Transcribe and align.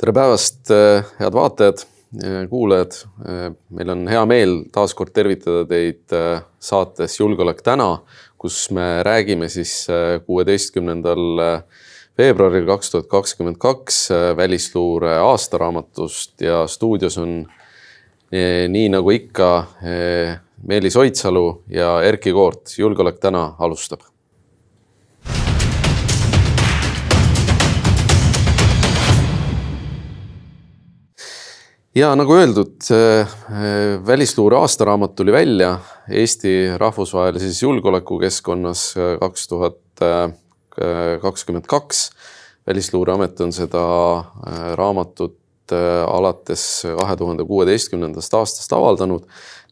tere 0.00 0.12
päevast, 0.14 0.70
head 1.20 1.34
vaatajad, 1.34 1.84
kuulajad. 2.50 2.96
meil 3.74 3.90
on 3.94 4.06
hea 4.10 4.22
meel 4.26 4.54
taas 4.74 4.94
kord 4.94 5.12
tervitada 5.14 5.64
teid 5.70 6.14
saates 6.62 7.18
Julgeolek 7.20 7.62
täna, 7.62 8.00
kus 8.38 8.70
me 8.74 9.02
räägime 9.06 9.48
siis 9.48 9.86
kuueteistkümnendal 10.26 11.42
veebruaril 12.18 12.66
kaks 12.66 12.90
tuhat 12.90 13.10
kakskümmend 13.10 13.58
kaks 13.62 14.08
välisluure 14.36 15.16
aastaraamatust 15.18 16.42
ja 16.42 16.64
stuudios 16.70 17.18
on 17.18 17.44
nii 18.30 18.88
nagu 18.90 19.14
ikka 19.14 19.50
Meelis 20.66 20.96
Oidsalu 20.96 21.62
ja 21.70 22.00
Erkki 22.02 22.32
Koort. 22.32 22.78
julgeolek 22.78 23.22
täna 23.22 23.52
alustab 23.58 24.13
ja 31.94 32.10
nagu 32.18 32.34
öeldud, 32.34 32.76
äh, 32.90 33.28
välisluure 34.06 34.58
aastaraamat 34.58 35.14
tuli 35.14 35.32
välja 35.32 35.78
Eesti 36.10 36.74
rahvusvahelises 36.78 37.62
julgeolekukeskkonnas 37.62 38.94
äh, 38.96 39.14
kaks 39.20 39.48
tuhat 39.48 39.80
kakskümmend 41.22 41.68
kaks. 41.70 42.10
välisluureamet 42.66 43.40
on 43.40 43.52
seda 43.52 43.82
raamatut 44.74 45.38
alates 46.08 46.64
kahe 46.98 47.16
tuhande 47.16 47.44
kuueteistkümnendast 47.46 48.34
aastast 48.34 48.72
avaldanud, 48.72 49.22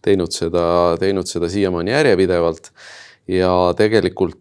teinud 0.02 0.30
seda, 0.30 0.94
teinud 1.00 1.26
seda 1.26 1.48
siiamaani 1.50 1.90
järjepidevalt 1.90 2.70
ja 3.26 3.50
tegelikult 3.76 4.38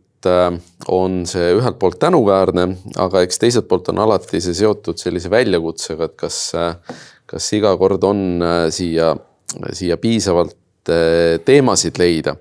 on 0.88 1.22
see 1.30 1.54
ühelt 1.58 1.80
poolt 1.80 1.98
tänuväärne, 2.02 2.68
aga 3.02 3.24
eks 3.26 3.42
teiselt 3.42 3.68
poolt 3.70 3.90
on 3.90 4.02
alati 4.04 4.42
see 4.44 4.54
seotud 4.58 5.00
sellise 5.02 5.32
väljakutsega, 5.34 6.10
et 6.10 6.18
kas 6.20 6.42
kas 7.32 7.52
iga 7.56 7.72
kord 7.80 8.04
on 8.08 8.42
äh, 8.44 8.66
siia, 8.74 9.14
siia 9.76 9.98
piisavalt 10.02 10.92
äh, 10.92 11.38
teemasid 11.48 12.00
leida. 12.02 12.36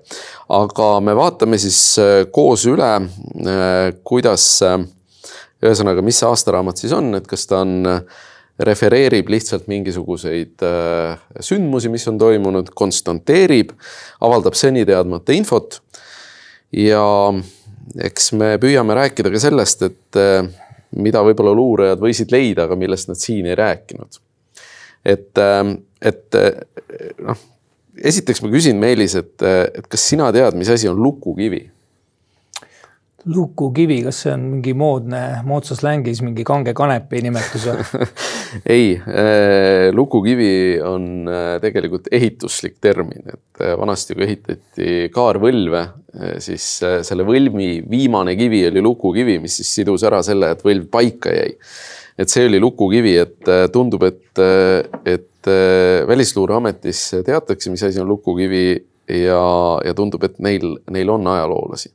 aga 0.51 0.89
me 1.03 1.15
vaatame 1.15 1.59
siis 1.61 1.79
äh, 2.01 2.25
koos 2.31 2.65
üle, 2.67 2.89
kuidas, 4.03 4.47
ühesõnaga, 5.61 6.03
mis 6.03 6.19
see 6.19 6.27
aastaraamat 6.27 6.83
siis 6.83 6.95
on, 6.97 7.13
et 7.19 7.29
kas 7.29 7.47
ta 7.47 7.63
on, 7.63 7.95
refereerib 8.61 9.29
lihtsalt 9.31 9.63
mingisuguseid 9.71 10.61
sündmusi, 11.41 11.89
mis 11.89 12.03
on 12.11 12.19
toimunud, 12.21 12.67
konstanteerib, 12.77 13.71
avaldab 14.21 14.53
seni 14.59 14.83
teadmata 14.85 15.33
infot. 15.33 15.79
ja 16.75 17.01
eks 17.99 18.31
me 18.39 18.55
püüame 18.61 18.95
rääkida 18.95 19.31
ka 19.33 19.39
sellest, 19.41 19.81
et 19.87 20.19
mida 20.95 21.21
võib-olla 21.23 21.53
luurajad 21.55 22.01
võisid 22.03 22.31
leida, 22.31 22.65
aga 22.67 22.75
millest 22.79 23.09
nad 23.11 23.19
siin 23.19 23.47
ei 23.47 23.55
rääkinud 23.59 24.19
et, 25.05 25.37
ähm, 25.37 25.75
et 26.01 26.37
äh, 26.37 26.53
noh, 27.25 27.37
esiteks 27.97 28.41
ma 28.43 28.51
küsin, 28.53 28.79
Meelis, 28.81 29.15
et, 29.19 29.35
äh, 29.45 29.65
et 29.81 29.87
kas 29.91 30.07
sina 30.13 30.31
tead, 30.33 30.57
mis 30.59 30.71
asi 30.71 30.89
on 30.91 30.99
lukukivi? 31.01 31.67
lukukivi, 33.21 33.99
kas 34.01 34.23
see 34.23 34.31
on 34.33 34.47
mingi 34.49 34.71
moodne, 34.73 35.19
moodsas 35.45 35.83
slängis 35.83 36.23
mingi 36.25 36.41
kange 36.41 36.71
kanepi 36.73 37.19
nimetus 37.21 37.67
või 37.69 38.07
ei, 38.75 38.95
äh, 38.97 39.91
lukukivi 39.93 40.79
on 40.81 41.29
tegelikult 41.61 42.09
ehituslik 42.09 42.79
termin, 42.81 43.29
et 43.29 43.61
vanasti, 43.77 44.17
kui 44.17 44.25
ehitati 44.25 44.95
kaarvõlve, 45.13 45.83
siis 46.43 46.65
selle 47.07 47.23
võlmi 47.23 47.77
viimane 47.87 48.35
kivi 48.35 48.65
oli 48.67 48.81
lukukivi, 48.83 49.37
mis 49.39 49.55
siis 49.61 49.69
sidus 49.79 50.03
ära 50.07 50.19
selle, 50.25 50.51
et 50.51 50.63
võlv 50.65 50.89
paika 50.91 51.31
jäi. 51.31 51.53
Et 52.19 52.29
see 52.29 52.43
oli 52.49 52.59
lukukivi, 52.61 53.15
et 53.21 53.49
äh, 53.49 53.63
tundub, 53.73 54.03
et, 54.05 54.27
äh, 54.43 54.83
et 55.07 55.47
äh, 55.49 56.03
Välisluureametis 56.07 57.05
teatakse, 57.25 57.71
mis 57.71 57.83
asi 57.87 58.01
on 58.03 58.11
lukukivi 58.11 58.65
ja, 59.07 59.41
ja 59.85 59.95
tundub, 59.97 60.27
et 60.27 60.37
neil, 60.43 60.75
neil 60.91 61.15
on 61.15 61.31
ajaloolasi 61.31 61.93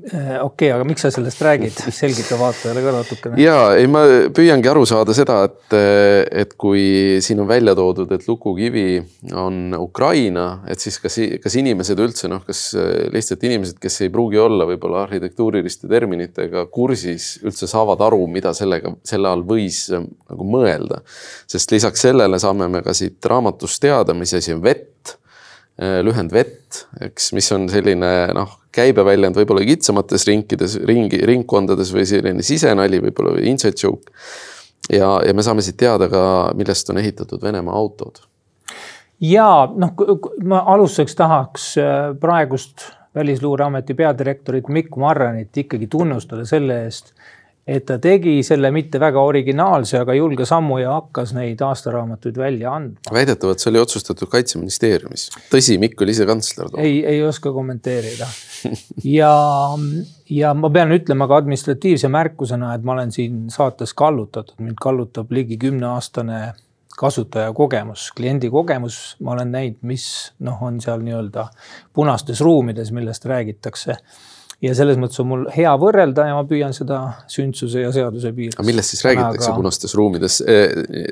okei 0.00 0.38
okay,, 0.40 0.70
aga 0.72 0.84
miks 0.88 1.02
sa 1.04 1.10
sellest 1.12 1.42
räägid, 1.44 1.76
selgita 1.92 2.38
vaatajale 2.40 2.80
ka 2.80 2.92
natukene. 2.96 3.40
ja 3.42 3.56
ei, 3.76 3.84
ma 3.92 4.00
püüangi 4.32 4.70
aru 4.72 4.86
saada 4.88 5.12
seda, 5.16 5.42
et, 5.50 5.74
et 6.42 6.54
kui 6.60 7.20
siin 7.24 7.42
on 7.44 7.48
välja 7.50 7.74
toodud, 7.76 8.14
et 8.16 8.24
lukukivi 8.24 8.86
on 9.36 9.76
Ukraina, 9.76 10.46
et 10.72 10.80
siis 10.80 10.96
kas, 11.02 11.18
kas 11.44 11.56
inimesed 11.60 12.00
üldse 12.00 12.30
noh, 12.32 12.40
kas 12.46 12.70
lihtsalt 13.12 13.44
inimesed, 13.44 13.76
kes 13.82 14.00
ei 14.06 14.12
pruugi 14.14 14.40
olla 14.40 14.64
võib-olla 14.70 15.04
arhitektuuriliste 15.04 15.90
terminitega 15.92 16.64
kursis, 16.72 17.34
üldse 17.44 17.68
saavad 17.68 18.00
aru, 18.08 18.24
mida 18.32 18.54
sellega, 18.56 18.94
selle 19.04 19.28
all 19.28 19.44
võis 19.44 19.84
nagu 19.92 20.48
mõelda. 20.48 21.02
sest 21.46 21.76
lisaks 21.76 22.08
sellele 22.08 22.40
saame 22.40 22.70
me 22.72 22.80
ka 22.82 22.96
siit 22.96 23.20
raamatust 23.28 23.84
teada, 23.84 24.16
mis 24.16 24.32
asi 24.40 24.56
on 24.56 24.64
vett 24.64 25.18
lühend 25.82 26.32
vett, 26.32 26.86
eks, 27.00 27.30
mis 27.36 27.48
on 27.54 27.64
selline 27.72 28.08
noh, 28.36 28.58
käibeväljend 28.72 29.36
võib-olla 29.36 29.64
kitsamates 29.66 30.26
rinkides, 30.28 30.78
ringi, 30.88 31.20
ringkondades 31.28 31.92
või 31.94 32.06
selline 32.08 32.44
sisenali 32.46 33.02
võib-olla 33.04 33.36
või 33.36 33.50
inside 33.52 33.76
joke. 33.82 34.12
ja, 34.92 35.18
ja 35.26 35.34
me 35.34 35.44
saame 35.44 35.64
siit 35.64 35.78
teada 35.80 36.08
ka, 36.12 36.24
millest 36.58 36.90
on 36.90 37.00
ehitatud 37.02 37.42
Venemaa 37.42 37.76
autod. 37.76 38.24
ja 39.20 39.68
noh, 39.76 39.94
ma 40.44 40.64
alustuseks 40.74 41.16
tahaks 41.20 41.70
äh, 41.78 42.10
praegust 42.20 42.90
Välisluureameti 43.12 43.92
peadirektorit 43.94 44.68
Mikk 44.72 44.96
Marranit 44.96 45.56
ikkagi 45.56 45.86
tunnustada 45.86 46.46
selle 46.48 46.78
eest 46.86 47.12
et 47.66 47.84
ta 47.86 47.98
tegi 48.02 48.40
selle 48.46 48.72
mitte 48.74 48.98
väga 49.00 49.22
originaalse, 49.22 50.00
aga 50.02 50.16
julge 50.16 50.46
sammu 50.48 50.80
ja 50.82 50.96
hakkas 50.96 51.32
neid 51.36 51.60
aastaraamatuid 51.62 52.38
välja 52.38 52.72
andma. 52.74 53.12
väidetavalt 53.14 53.62
see 53.62 53.70
oli 53.70 53.82
otsustatud 53.82 54.30
kaitseministeeriumis. 54.32 55.28
tõsi, 55.52 55.78
Mikk 55.82 56.02
oli 56.02 56.16
ise 56.16 56.26
kantsler. 56.26 56.72
ei, 56.82 57.04
ei 57.06 57.22
oska 57.22 57.52
kommenteerida. 57.54 58.26
ja, 59.18 59.32
ja 60.30 60.52
ma 60.58 60.72
pean 60.74 60.94
ütlema 60.98 61.30
ka 61.30 61.38
administratiivse 61.38 62.10
märkusena, 62.10 62.74
et 62.74 62.82
ma 62.82 62.96
olen 62.96 63.14
siin 63.14 63.46
saates 63.54 63.94
kallutatud, 63.94 64.58
mind 64.58 64.82
kallutab 64.82 65.30
ligi 65.30 65.58
kümneaastane 65.62 66.42
kasutajakogemus, 66.98 68.10
kliendi 68.16 68.50
kogemus, 68.52 69.16
ma 69.24 69.32
olen 69.36 69.54
näinud, 69.54 69.78
mis 69.86 70.04
noh, 70.44 70.58
on 70.62 70.76
seal 70.82 71.00
nii-öelda 71.06 71.46
punastes 71.94 72.42
ruumides, 72.44 72.92
millest 72.92 73.24
räägitakse 73.24 73.96
ja 74.62 74.74
selles 74.78 74.98
mõttes 75.00 75.20
on 75.22 75.28
mul 75.30 75.44
hea 75.52 75.72
võrrelda 75.80 76.28
ja 76.28 76.36
ma 76.36 76.44
püüan 76.48 76.74
seda 76.76 77.00
sündsuse 77.30 77.82
ja 77.82 77.90
seaduse 77.94 78.32
piires. 78.36 78.56
aga 78.58 78.66
millest 78.68 78.94
siis 78.94 79.04
räägitakse 79.06 79.50
aga... 79.50 79.56
punastes 79.58 79.96
ruumides? 79.98 80.38
E, 80.46 80.58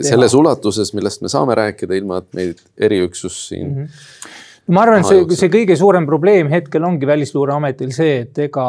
selles 0.07 0.37
ja. 0.37 0.41
ulatuses, 0.41 0.95
millest 0.97 1.25
me 1.25 1.33
saame 1.33 1.57
rääkida, 1.59 1.99
ilma 1.99 2.21
et 2.23 2.31
meid 2.39 2.63
eriüksus 2.79 3.41
siin 3.49 3.67
mm. 3.67 3.83
-hmm. 3.83 4.73
ma 4.77 4.87
arvan, 4.87 5.07
see, 5.07 5.27
see 5.35 5.53
kõige 5.53 5.77
suurem 5.79 6.07
probleem 6.07 6.53
hetkel 6.53 6.87
ongi 6.87 7.11
Välisluureametil 7.11 7.95
see, 7.97 8.21
et 8.27 8.45
ega 8.47 8.67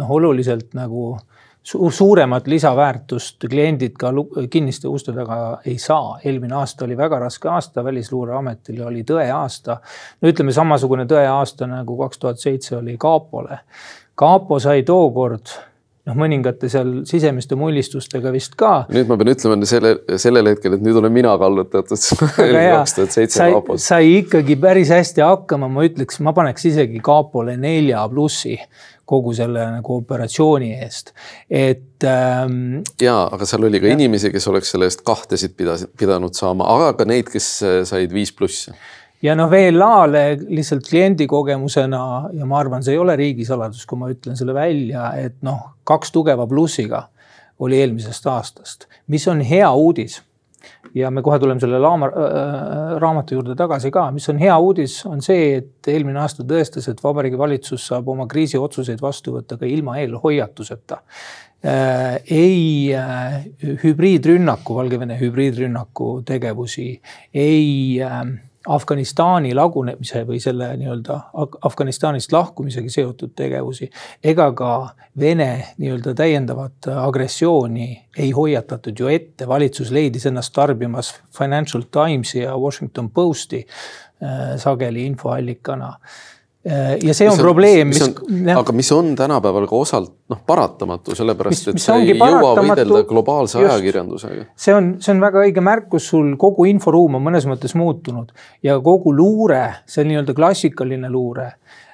noh, 0.00 0.14
oluliselt 0.18 0.74
nagu 0.76 1.16
suuremat 1.62 2.46
lisaväärtust 2.46 3.44
kliendid 3.50 3.96
ka 4.00 4.12
kinniste 4.50 4.88
uste 4.88 5.12
taga 5.12 5.60
ei 5.66 5.78
saa. 5.78 6.18
eelmine 6.24 6.54
aasta 6.54 6.84
oli 6.84 6.96
väga 6.96 7.18
raske 7.18 7.48
aasta, 7.48 7.84
Välisluureametil 7.84 8.82
oli 8.86 9.02
tõeaasta. 9.02 9.76
no 10.20 10.28
ütleme 10.28 10.52
samasugune 10.52 11.04
tõeaasta 11.04 11.66
nagu 11.66 11.98
kaks 11.98 12.18
tuhat 12.18 12.38
seitse 12.38 12.76
oli 12.76 12.96
Kapole 12.98 13.58
kapo 14.20 14.58
sai 14.60 14.82
tookord 14.82 15.48
noh, 16.08 16.16
mõningate 16.16 16.70
seal 16.72 16.92
sisemiste 17.08 17.58
mullistustega 17.60 18.32
vist 18.34 18.56
ka. 18.60 18.84
nüüd 18.92 19.10
ma 19.10 19.18
pean 19.20 19.32
ütlema 19.34 19.68
selle, 19.68 19.94
sellel 20.20 20.52
hetkel, 20.52 20.76
et 20.76 20.84
nüüd 20.84 21.00
olen 21.00 21.12
mina 21.14 21.34
kallutatud 21.40 22.00
kaks 22.36 22.96
tuhat 22.96 23.16
seitse 23.16 23.50
kapos. 23.54 23.88
sai 23.90 24.14
ikkagi 24.20 24.56
päris 24.60 24.92
hästi 24.94 25.24
hakkama, 25.24 25.68
ma 25.72 25.84
ütleks, 25.88 26.20
ma 26.24 26.34
paneks 26.36 26.70
isegi 26.72 27.02
kapole 27.04 27.56
nelja 27.60 28.06
plussi 28.12 28.56
kogu 29.10 29.32
selle 29.34 29.64
nagu 29.66 29.96
operatsiooni 29.98 30.70
eest, 30.84 31.10
et 31.50 32.06
ähm,. 32.06 32.84
ja, 33.02 33.16
aga 33.26 33.48
seal 33.48 33.66
oli 33.66 33.82
ka 33.82 33.90
ja. 33.90 33.98
inimesi, 33.98 34.30
kes 34.30 34.46
oleks 34.52 34.70
selle 34.70 34.86
eest 34.86 35.02
kahtesid 35.06 35.56
pidas, 35.58 35.82
pidanud 35.98 36.36
saama, 36.38 36.68
aga 36.76 36.94
ka 37.00 37.08
neid, 37.10 37.28
kes 37.32 37.50
said 37.90 38.14
viis 38.14 38.32
plussi 38.36 38.70
ja 39.22 39.36
noh, 39.36 39.50
VLA-le 39.50 40.24
lihtsalt 40.48 40.88
kliendi 40.88 41.26
kogemusena 41.30 42.02
ja 42.36 42.48
ma 42.48 42.60
arvan, 42.60 42.84
see 42.84 42.96
ei 42.96 43.02
ole 43.02 43.16
riigisaladus, 43.20 43.84
kui 43.88 44.00
ma 44.00 44.10
ütlen 44.12 44.38
selle 44.38 44.56
välja, 44.56 45.10
et 45.20 45.38
noh, 45.46 45.76
kaks 45.88 46.12
tugeva 46.14 46.46
plussiga 46.50 47.06
oli 47.60 47.80
eelmisest 47.80 48.26
aastast, 48.30 48.88
mis 49.12 49.26
on 49.28 49.44
hea 49.44 49.70
uudis. 49.72 50.22
ja 50.94 51.10
me 51.10 51.22
kohe 51.22 51.38
tuleme 51.38 51.60
selle 51.60 51.78
laama 51.80 52.08
äh, 52.08 52.96
raamatu 53.00 53.36
juurde 53.36 53.54
tagasi 53.56 53.90
ka, 53.90 54.10
mis 54.12 54.28
on 54.28 54.38
hea 54.40 54.56
uudis, 54.58 54.98
on 55.06 55.22
see, 55.24 55.56
et 55.60 55.88
eelmine 55.88 56.20
aasta 56.20 56.44
tõestas, 56.44 56.88
et 56.90 57.00
Vabariigi 57.04 57.38
Valitsus 57.38 57.86
saab 57.88 58.08
oma 58.12 58.26
kriisiotsuseid 58.28 59.00
vastu 59.00 59.36
võtta 59.36 59.56
ka 59.60 59.68
ilma 59.68 59.96
eelhoiatuseta 60.02 61.00
äh, 61.00 62.18
ei 62.24 62.92
äh, 62.96 63.40
hübriidrünnaku, 63.84 64.76
Valgevene 64.80 65.16
hübriidrünnaku 65.20 66.12
tegevusi, 66.28 66.90
ei 67.32 68.00
äh, 68.04 68.24
Afganistani 68.68 69.54
lagunemise 69.56 70.20
või 70.28 70.36
selle 70.40 70.66
nii-öelda 70.76 71.14
Afganistanist 71.64 72.32
lahkumisega 72.32 72.90
seotud 72.92 73.32
tegevusi 73.36 73.88
ega 74.24 74.50
ka 74.52 74.72
Vene 75.20 75.74
nii-öelda 75.78 76.12
täiendavat 76.14 76.90
agressiooni 76.92 77.88
ei 78.18 78.30
hoiatatud 78.36 79.00
ju 79.00 79.08
ette, 79.08 79.48
valitsus 79.48 79.90
leidis 79.90 80.26
ennast 80.28 80.52
tarbimas 80.52 81.14
Financial 81.38 81.82
Timesi 81.88 82.42
ja 82.42 82.56
Washington 82.56 83.10
Posti 83.10 83.64
äh, 83.64 84.56
sageli 84.60 85.06
infoallikana 85.08 85.94
ja 86.64 87.14
see 87.16 87.24
on, 87.24 87.38
on 87.38 87.40
probleem, 87.40 87.88
mis, 87.88 88.02
mis. 88.28 88.56
aga 88.56 88.72
mis 88.76 88.90
on 88.92 89.14
tänapäeval 89.16 89.64
ka 89.68 89.78
osalt 89.80 90.12
noh, 90.28 90.42
paratamatu, 90.46 91.14
sellepärast 91.16 91.70
mis, 91.70 91.80
et 91.80 91.84
see 91.86 92.00
ei 92.02 92.16
jõua 92.18 92.52
võidelda 92.58 93.02
globaalse 93.08 93.62
just, 93.62 93.72
ajakirjandusega. 93.72 94.44
see 94.60 94.74
on, 94.76 94.90
see 95.00 95.14
on 95.14 95.22
väga 95.24 95.44
õige 95.46 95.64
märkus, 95.64 96.10
sul 96.12 96.34
kogu 96.40 96.68
inforuum 96.68 97.16
on 97.16 97.24
mõnes 97.30 97.48
mõttes 97.48 97.72
muutunud 97.80 98.34
ja 98.66 98.76
kogu 98.84 99.14
luure, 99.16 99.62
see 99.88 100.04
nii-öelda 100.10 100.36
klassikaline 100.36 101.08
luure 101.12 101.54
Äh, 101.54 101.88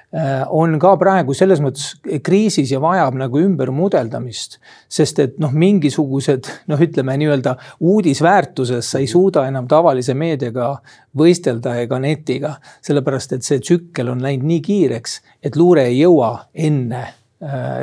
on 0.49 0.77
ka 0.79 0.93
praegu 0.97 1.33
selles 1.35 1.59
mõttes 1.59 1.97
kriisis 2.23 2.71
ja 2.71 2.79
vajab 2.79 3.17
nagu 3.19 3.41
ümbermudeldamist. 3.43 4.57
sest 4.89 5.19
et 5.19 5.35
noh, 5.39 5.51
mingisugused 5.51 6.47
noh, 6.71 6.79
ütleme 6.79 7.17
nii-öelda 7.19 7.57
uudisväärtuses 7.79 8.91
sa 8.91 9.03
ei 9.03 9.07
suuda 9.11 9.47
enam 9.47 9.67
tavalise 9.67 10.13
meediaga 10.13 10.77
võistelda 11.17 11.75
ega 11.81 11.99
netiga. 11.99 12.55
sellepärast, 12.81 13.33
et 13.33 13.43
see 13.43 13.59
tsükkel 13.59 14.09
on 14.09 14.23
läinud 14.23 14.47
nii 14.47 14.61
kiireks, 14.61 15.21
et 15.43 15.55
luure 15.55 15.89
ei 15.91 15.99
jõua 15.99 16.47
enne 16.53 17.07
Äh, 17.07 17.16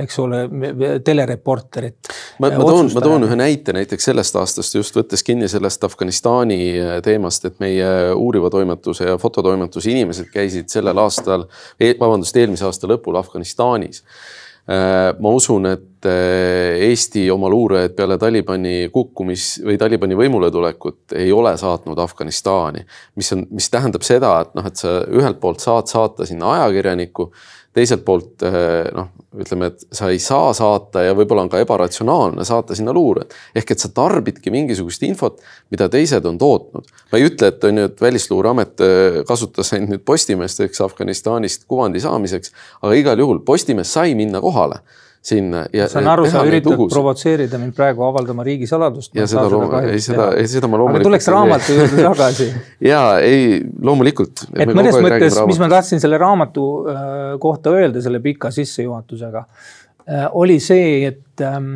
eks 0.02 0.18
ole, 0.18 0.38
telereporterit. 1.06 2.08
ma, 2.42 2.48
ma 2.50 2.64
toon, 2.66 2.88
ma 2.90 3.02
toon 3.04 3.26
ühe 3.28 3.36
näite 3.38 3.74
näiteks 3.76 4.08
sellest 4.10 4.34
aastast 4.40 4.74
just 4.74 4.96
võttes 4.98 5.22
kinni 5.22 5.46
sellest 5.50 5.86
Afganistani 5.86 6.58
äh, 6.74 6.96
teemast, 7.06 7.46
et 7.46 7.60
meie 7.62 7.86
uuriva 8.18 8.50
toimetuse 8.50 9.12
ja 9.12 9.18
fototoimetuse 9.20 9.94
inimesed 9.94 10.32
käisid 10.34 10.74
sellel 10.74 10.98
aastal, 11.04 11.46
e-, 11.78 11.94
vabandust, 12.00 12.34
eelmise 12.34 12.66
aasta 12.66 12.90
lõpul 12.90 13.20
Afganistanis. 13.22 14.02
Äh, 14.64 15.14
ma 15.22 15.30
usun, 15.38 15.70
et 15.70 15.90
Eesti 16.04 17.22
oma 17.32 17.48
luurajaid 17.48 17.94
peale 17.96 18.18
Talibani 18.20 18.90
kukkumis 18.92 19.62
või 19.64 19.78
Talibani 19.80 20.18
võimuletulekut 20.18 21.14
ei 21.16 21.30
ole 21.32 21.54
saatnud 21.56 22.00
Afganistani, 22.02 22.82
mis 23.16 23.30
on, 23.32 23.46
mis 23.54 23.70
tähendab 23.72 24.04
seda, 24.04 24.34
et 24.42 24.58
noh, 24.58 24.66
et 24.66 24.82
sa 24.82 24.98
ühelt 25.14 25.38
poolt 25.40 25.62
saad 25.62 25.88
saata 25.88 26.26
sinna 26.28 26.56
ajakirjaniku 26.58 27.30
teiselt 27.74 28.04
poolt 28.06 28.44
eh, 28.46 28.86
noh, 28.94 29.10
ütleme, 29.42 29.72
et 29.72 29.84
sa 29.94 30.08
ei 30.12 30.20
saa 30.22 30.52
saata 30.54 31.02
ja 31.02 31.14
võib-olla 31.18 31.44
on 31.44 31.50
ka 31.50 31.60
ebaratsionaalne 31.62 32.46
saata 32.46 32.76
sinna 32.78 32.94
luure. 32.94 33.26
ehk 33.54 33.74
et 33.74 33.82
sa 33.82 33.90
tarbidki 33.94 34.52
mingisugust 34.54 35.02
infot, 35.02 35.40
mida 35.74 35.88
teised 35.90 36.26
on 36.30 36.38
tootnud. 36.38 36.92
ma 37.12 37.18
ei 37.18 37.26
ütle, 37.28 37.50
et 37.50 37.64
on 37.64 37.82
ju, 37.82 37.86
et 37.90 38.04
Välisluureamet 38.06 38.84
eh, 38.86 39.22
kasutas 39.28 39.74
ainult 39.74 39.96
nüüd 39.96 40.04
Postimeest, 40.06 40.62
eks 40.64 40.84
Afganistanist 40.86 41.66
kuvandi 41.68 42.02
saamiseks, 42.04 42.54
aga 42.82 43.00
igal 43.00 43.24
juhul 43.24 43.42
Postimees 43.46 43.92
sai 43.98 44.14
minna 44.18 44.42
kohale 44.44 44.82
sinna. 45.24 45.64
saan 45.88 46.08
aru, 46.08 46.26
sa 46.30 46.42
üritad 46.46 46.80
provotseerida 46.90 47.58
mind 47.60 47.74
praegu 47.76 48.04
avaldama 48.06 48.44
riigisaladust. 48.46 49.14
ja 49.16 49.26
seda, 49.30 49.46
ei 49.88 50.02
seda, 50.04 50.30
ei 50.38 50.48
seda 50.50 50.68
ma 50.68 50.80
loomulikult. 50.80 51.08
tuleks 51.08 51.30
raamatu 51.32 51.78
juurde 51.78 52.02
tagasi 52.08 52.50
ja 52.92 53.00
ei, 53.24 53.62
loomulikult. 53.82 54.46
et 54.52 54.74
mõnes 54.76 54.98
mõttes, 55.00 55.40
mis 55.48 55.62
ma 55.62 55.70
tahtsin 55.72 56.02
selle 56.02 56.20
raamatu 56.20 56.66
äh, 56.82 57.08
kohta 57.40 57.72
öelda 57.72 58.04
selle 58.04 58.20
pika 58.24 58.52
sissejuhatusega 58.54 59.44
äh, 59.46 60.26
oli 60.36 60.58
see, 60.60 61.06
et 61.08 61.44
ähm, 61.44 61.70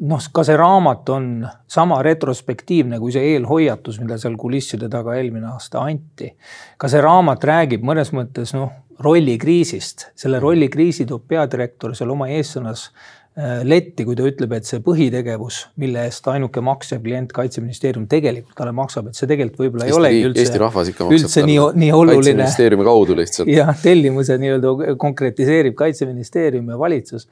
noh, 0.00 0.28
ka 0.32 0.44
see 0.48 0.56
raamat 0.56 1.12
on 1.12 1.26
sama 1.68 2.00
retrospektiivne 2.04 3.00
kui 3.02 3.12
see 3.12 3.34
eelhoiatus, 3.34 4.00
mida 4.00 4.16
seal 4.20 4.38
kulisside 4.40 4.88
taga 4.92 5.18
eelmine 5.20 5.52
aasta 5.52 5.84
anti. 5.84 6.32
ka 6.80 6.88
see 6.88 7.04
raamat 7.04 7.44
räägib 7.52 7.84
mõnes 7.84 8.16
mõttes 8.16 8.56
noh, 8.56 8.72
rollikriisist. 9.00 10.10
selle 10.16 10.40
rollikriisi 10.40 11.06
toob 11.08 11.26
peadirektor 11.28 11.94
seal 11.96 12.10
oma 12.14 12.28
eessõnas 12.32 12.84
äh, 12.88 13.62
letti, 13.64 14.04
kui 14.04 14.16
ta 14.18 14.26
ütleb, 14.28 14.52
et 14.56 14.68
see 14.68 14.82
põhitegevus, 14.84 15.62
mille 15.82 16.06
eest 16.08 16.26
ainuke 16.32 16.60
maksev 16.64 17.02
klient 17.04 17.32
Kaitseministeerium 17.36 18.08
tegelikult 18.10 18.56
talle 18.58 18.74
maksab, 18.76 19.08
et 19.10 19.18
see 19.18 19.30
tegelikult 19.30 19.64
võib-olla 19.64 19.88
ei 19.88 19.96
olegi 19.96 20.24
üldse. 20.30 20.46
Eesti 20.46 20.62
rahvas 20.62 20.92
ikka 20.92 21.06
maksab. 21.06 21.18
üldse 21.20 21.46
nii, 21.48 21.60
nii 21.84 21.92
oluline. 21.92 22.18
kaitseministeeriumi 22.18 22.88
kaudu 22.90 23.16
lihtsalt. 23.20 23.52
jah, 23.52 23.72
tellimuse 23.82 24.38
nii-öelda 24.42 24.96
konkretiseerib 25.06 25.78
Kaitseministeerium 25.78 26.74
ja 26.74 26.78
valitsus. 26.78 27.28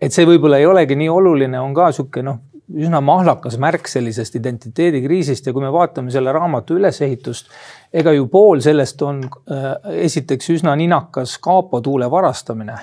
et 0.00 0.12
see 0.12 0.26
võib-olla 0.28 0.62
ei 0.62 0.66
olegi 0.66 0.98
nii 0.98 1.12
oluline, 1.12 1.60
on 1.60 1.74
ka 1.76 1.92
sihuke 1.92 2.24
noh 2.26 2.40
üsna 2.70 3.00
mahlakas 3.04 3.58
märk 3.60 3.88
sellisest 3.90 4.36
identiteedikriisist 4.38 5.46
ja 5.46 5.52
kui 5.54 5.64
me 5.64 5.70
vaatame 5.72 6.12
selle 6.14 6.32
raamatu 6.32 6.76
ülesehitust, 6.78 7.50
ega 7.92 8.14
ju 8.16 8.28
pool 8.32 8.62
sellest 8.64 9.02
on 9.04 9.20
äh, 9.26 9.66
esiteks 10.06 10.52
üsna 10.54 10.76
ninakas 10.78 11.36
Kaapo 11.42 11.80
tuule 11.84 12.08
varastamine. 12.10 12.76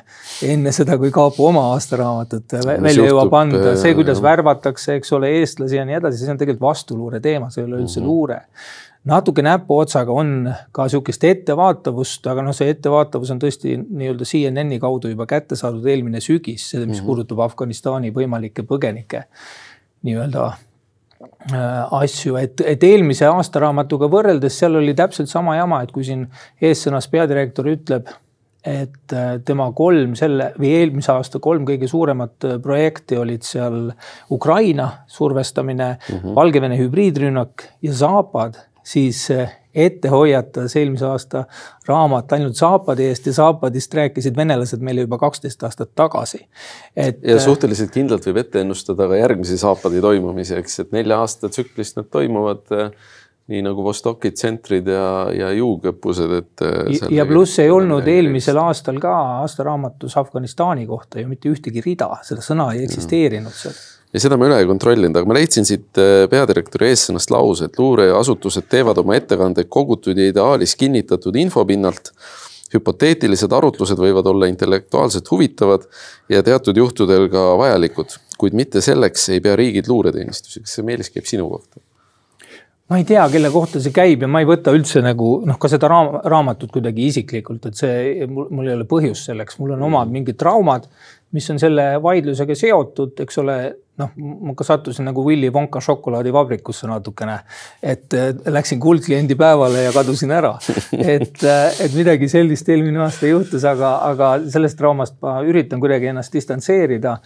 enne 0.46 0.74
seda, 0.76 0.98
kui 1.02 1.12
Kaapo 1.16 1.48
oma 1.48 1.70
aastaraamatut 1.74 2.60
välja 2.66 3.08
jõuab 3.08 3.40
anda, 3.40 3.74
see, 3.80 3.96
kuidas 3.98 4.22
värvatakse, 4.22 5.00
eks 5.00 5.16
ole, 5.18 5.32
eestlasi 5.40 5.80
ja 5.80 5.88
nii 5.88 5.98
edasi, 6.02 6.22
see 6.26 6.36
on 6.36 6.42
tegelikult 6.42 6.70
vastuluure 6.70 7.24
teema, 7.24 7.50
see 7.50 7.64
ei 7.64 7.72
ole 7.72 7.82
üldse 7.82 8.00
mm 8.00 8.06
-hmm. 8.06 8.10
luure 8.10 8.42
natuke 9.10 9.42
näpuotsaga 9.42 10.12
on 10.12 10.54
ka 10.76 10.88
sihukest 10.92 11.24
ettevaatavust, 11.24 12.28
aga 12.28 12.44
noh, 12.44 12.56
see 12.56 12.70
ettevaatavus 12.74 13.32
on 13.32 13.40
tõesti 13.42 13.78
nii-öelda 13.80 14.28
CNN-i 14.28 14.80
kaudu 14.80 15.12
juba 15.14 15.26
kätte 15.30 15.56
saadud 15.60 15.86
eelmine 15.88 16.20
sügis, 16.20 16.74
mis 16.74 16.86
mm 16.86 16.94
-hmm. 16.94 17.06
puudutab 17.06 17.40
Afganistani 17.40 18.12
võimalikke 18.16 18.66
põgenikke 18.68 19.24
nii-öelda 20.08 20.46
äh, 20.50 21.94
asju, 22.00 22.38
et, 22.40 22.62
et 22.62 22.84
eelmise 22.88 23.28
aastaraamatuga 23.30 24.10
võrreldes 24.12 24.58
seal 24.62 24.80
oli 24.80 24.96
täpselt 24.98 25.32
sama 25.32 25.58
jama, 25.60 25.84
et 25.84 25.94
kui 25.96 26.08
siin 26.08 26.28
eessõnas 26.62 27.10
peadirektor 27.12 27.70
ütleb, 27.74 28.12
et 28.66 29.14
äh, 29.16 29.38
tema 29.48 29.70
kolm 29.76 30.16
selle 30.20 30.52
või 30.60 30.74
eelmise 30.82 31.14
aasta 31.14 31.40
kolm 31.44 31.68
kõige 31.68 31.88
suuremat 31.88 32.48
äh, 32.48 32.58
projekti 32.64 33.20
olid 33.20 33.46
seal 33.48 33.94
Ukraina 34.36 34.90
survestamine 35.08 35.94
mm, 35.96 36.16
-hmm. 36.16 36.36
Valgevene 36.36 36.80
hübriidrünnak 36.80 37.64
ja 37.82 37.94
Zapad, 37.94 38.60
siis 38.90 39.28
ette 39.76 40.10
hoiatas 40.10 40.74
eelmise 40.80 41.06
aasta 41.06 41.44
raamat 41.88 42.34
ainult 42.38 42.58
Zaapadi 42.58 43.06
eest 43.10 43.30
ja 43.30 43.34
Zaapadist 43.38 43.94
rääkisid 43.94 44.38
venelased 44.38 44.82
meile 44.86 45.06
juba 45.06 45.20
kaksteist 45.22 45.64
aastat 45.64 45.92
tagasi. 45.96 46.42
et. 46.96 47.22
ja 47.24 47.40
suhteliselt 47.40 47.94
kindlalt 47.94 48.26
võib 48.26 48.42
ette 48.42 48.64
ennustada 48.64 49.08
ka 49.08 49.20
järgmisi 49.20 49.58
Zaapadi 49.62 50.02
toimumisi, 50.02 50.58
eks, 50.58 50.80
et 50.86 50.92
nelja 50.96 51.20
aasta 51.22 51.52
tsüklist 51.54 52.00
nad 52.00 52.10
toimuvad 52.10 52.66
eh, 52.80 52.90
nii 53.50 53.62
nagu 53.66 53.84
Vostoki 53.86 54.32
tsentrid 54.34 54.90
ja, 54.90 55.06
ja 55.34 55.52
juugõppused, 55.58 56.34
et. 56.38 56.66
Ja 57.14 57.26
pluss 57.30 57.58
ei 57.62 57.72
olnud 57.74 58.06
eelmisel 58.10 58.58
aastal 58.62 59.00
ka 59.02 59.14
aastaraamatus 59.44 60.18
Afganistani 60.22 60.86
kohta 60.90 61.22
ju 61.22 61.30
mitte 61.30 61.50
ühtegi 61.50 61.82
rida, 61.86 62.12
seda 62.26 62.46
sõna 62.46 62.70
ei 62.76 62.86
eksisteerinud 62.86 63.56
seal 63.58 63.78
ja 64.14 64.22
seda 64.24 64.38
ma 64.40 64.48
üle 64.50 64.60
ei 64.62 64.68
kontrollinud, 64.70 65.18
aga 65.18 65.30
ma 65.30 65.38
leidsin 65.38 65.68
siit 65.68 66.00
äh, 66.02 66.26
peadirektori 66.32 66.90
eessõnast 66.90 67.34
lause, 67.34 67.70
et 67.70 67.80
luureasutused 67.80 68.70
teevad 68.72 69.02
oma 69.02 69.18
ettekandeid 69.20 69.70
kogutud 69.72 70.18
ja 70.18 70.30
ideaalis 70.32 70.76
kinnitatud 70.80 71.38
info 71.40 71.66
pinnalt. 71.70 72.14
hüpoteetilised 72.70 73.50
arutlused 73.50 73.98
võivad 73.98 74.28
olla 74.30 74.46
intellektuaalselt 74.46 75.32
huvitavad 75.32 75.88
ja 76.30 76.44
teatud 76.46 76.78
juhtudel 76.78 77.26
ka 77.34 77.46
vajalikud, 77.58 78.14
kuid 78.38 78.54
mitte 78.54 78.82
selleks 78.86 79.30
ei 79.34 79.42
pea 79.42 79.56
riigid 79.58 79.90
luureteenistusi. 79.90 80.62
kas 80.62 80.76
see 80.78 80.86
Meelis 80.86 81.10
käib 81.10 81.26
sinu 81.26 81.50
kohta? 81.50 81.82
ma 82.90 82.98
ei 82.98 83.06
tea, 83.06 83.24
kelle 83.30 83.52
kohta 83.54 83.82
see 83.82 83.94
käib 83.94 84.24
ja 84.26 84.30
ma 84.30 84.42
ei 84.42 84.48
võta 84.50 84.74
üldse 84.74 85.02
nagu 85.06 85.40
noh, 85.46 85.58
ka 85.62 85.70
seda 85.70 85.90
raam, 85.92 86.16
raamatut 86.26 86.72
kuidagi 86.74 87.06
isiklikult, 87.12 87.68
et 87.70 87.78
see, 87.78 88.26
mul 88.30 88.66
ei 88.66 88.74
ole 88.74 88.88
põhjust 88.90 89.30
selleks, 89.30 89.60
mul 89.62 89.76
on 89.76 89.86
omad 89.90 90.10
mingid 90.14 90.40
traumad, 90.42 90.88
mis 91.32 91.50
on 91.54 91.60
selle 91.62 91.92
vaidlusega 92.02 92.56
seotud, 92.58 93.14
eks 93.24 93.38
ole 93.42 93.58
noh, 94.00 94.14
ma 94.18 94.56
ka 94.58 94.66
sattusin 94.66 95.06
nagu 95.10 95.24
Willy 95.26 95.52
Wonka 95.54 95.82
šokolaadivabrikusse 95.84 96.88
natukene. 96.90 97.40
et 97.84 98.16
läksin 98.46 98.80
kuldkliendi 98.80 99.36
päevale 99.36 99.84
ja 99.84 99.92
kadusin 99.96 100.32
ära. 100.32 100.56
et, 100.98 101.44
et 101.44 101.94
midagi 101.96 102.30
sellist 102.32 102.70
eelmine 102.70 103.04
aasta 103.06 103.30
juhtus, 103.30 103.66
aga, 103.66 103.96
aga 104.10 104.32
sellest 104.50 104.80
draamast 104.80 105.20
ma 105.22 105.40
üritan 105.46 105.84
kuidagi 105.84 106.12
ennast 106.14 106.34
distantseerida 106.34 107.18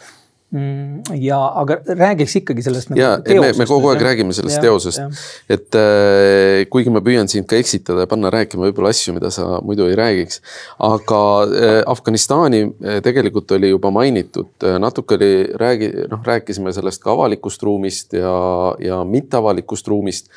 ja, 0.53 1.39
aga 1.62 1.79
räägiks 1.88 2.36
ikkagi 2.38 2.62
sellest 2.65 2.91
nagu. 2.91 3.01
ja, 3.01 3.39
me, 3.41 3.50
me 3.57 3.65
kogu 3.65 3.89
aeg 3.89 4.03
räägime 4.05 4.36
sellest 4.38 4.60
ja, 4.60 4.62
teosest, 4.67 5.24
et 5.50 5.77
äh, 5.79 6.62
kuigi 6.69 6.93
ma 6.93 7.01
püüan 7.05 7.29
sind 7.31 7.48
ka 7.50 7.57
eksitada 7.57 8.05
ja 8.05 8.10
panna 8.12 8.29
rääkima 8.33 8.67
võib-olla 8.67 8.91
asju, 8.93 9.15
mida 9.17 9.31
sa 9.33 9.57
muidu 9.65 9.88
ei 9.89 9.98
räägiks. 9.98 10.43
aga 10.86 11.24
äh, 11.48 11.81
Afganistani 11.89 12.63
äh, 12.67 13.01
tegelikult 13.05 13.51
oli 13.57 13.74
juba 13.74 13.89
mainitud 13.95 14.51
äh,, 14.62 14.77
natuke 14.81 15.17
oli 15.17 15.33
räägi, 15.57 15.89
noh, 16.12 16.22
rääkisime 16.25 16.74
sellest 16.75 17.01
ka 17.01 17.15
avalikust 17.15 17.63
ruumist 17.65 18.13
ja, 18.13 18.38
ja 18.83 19.01
mitteavalikust 19.10 19.89
ruumist 19.89 20.29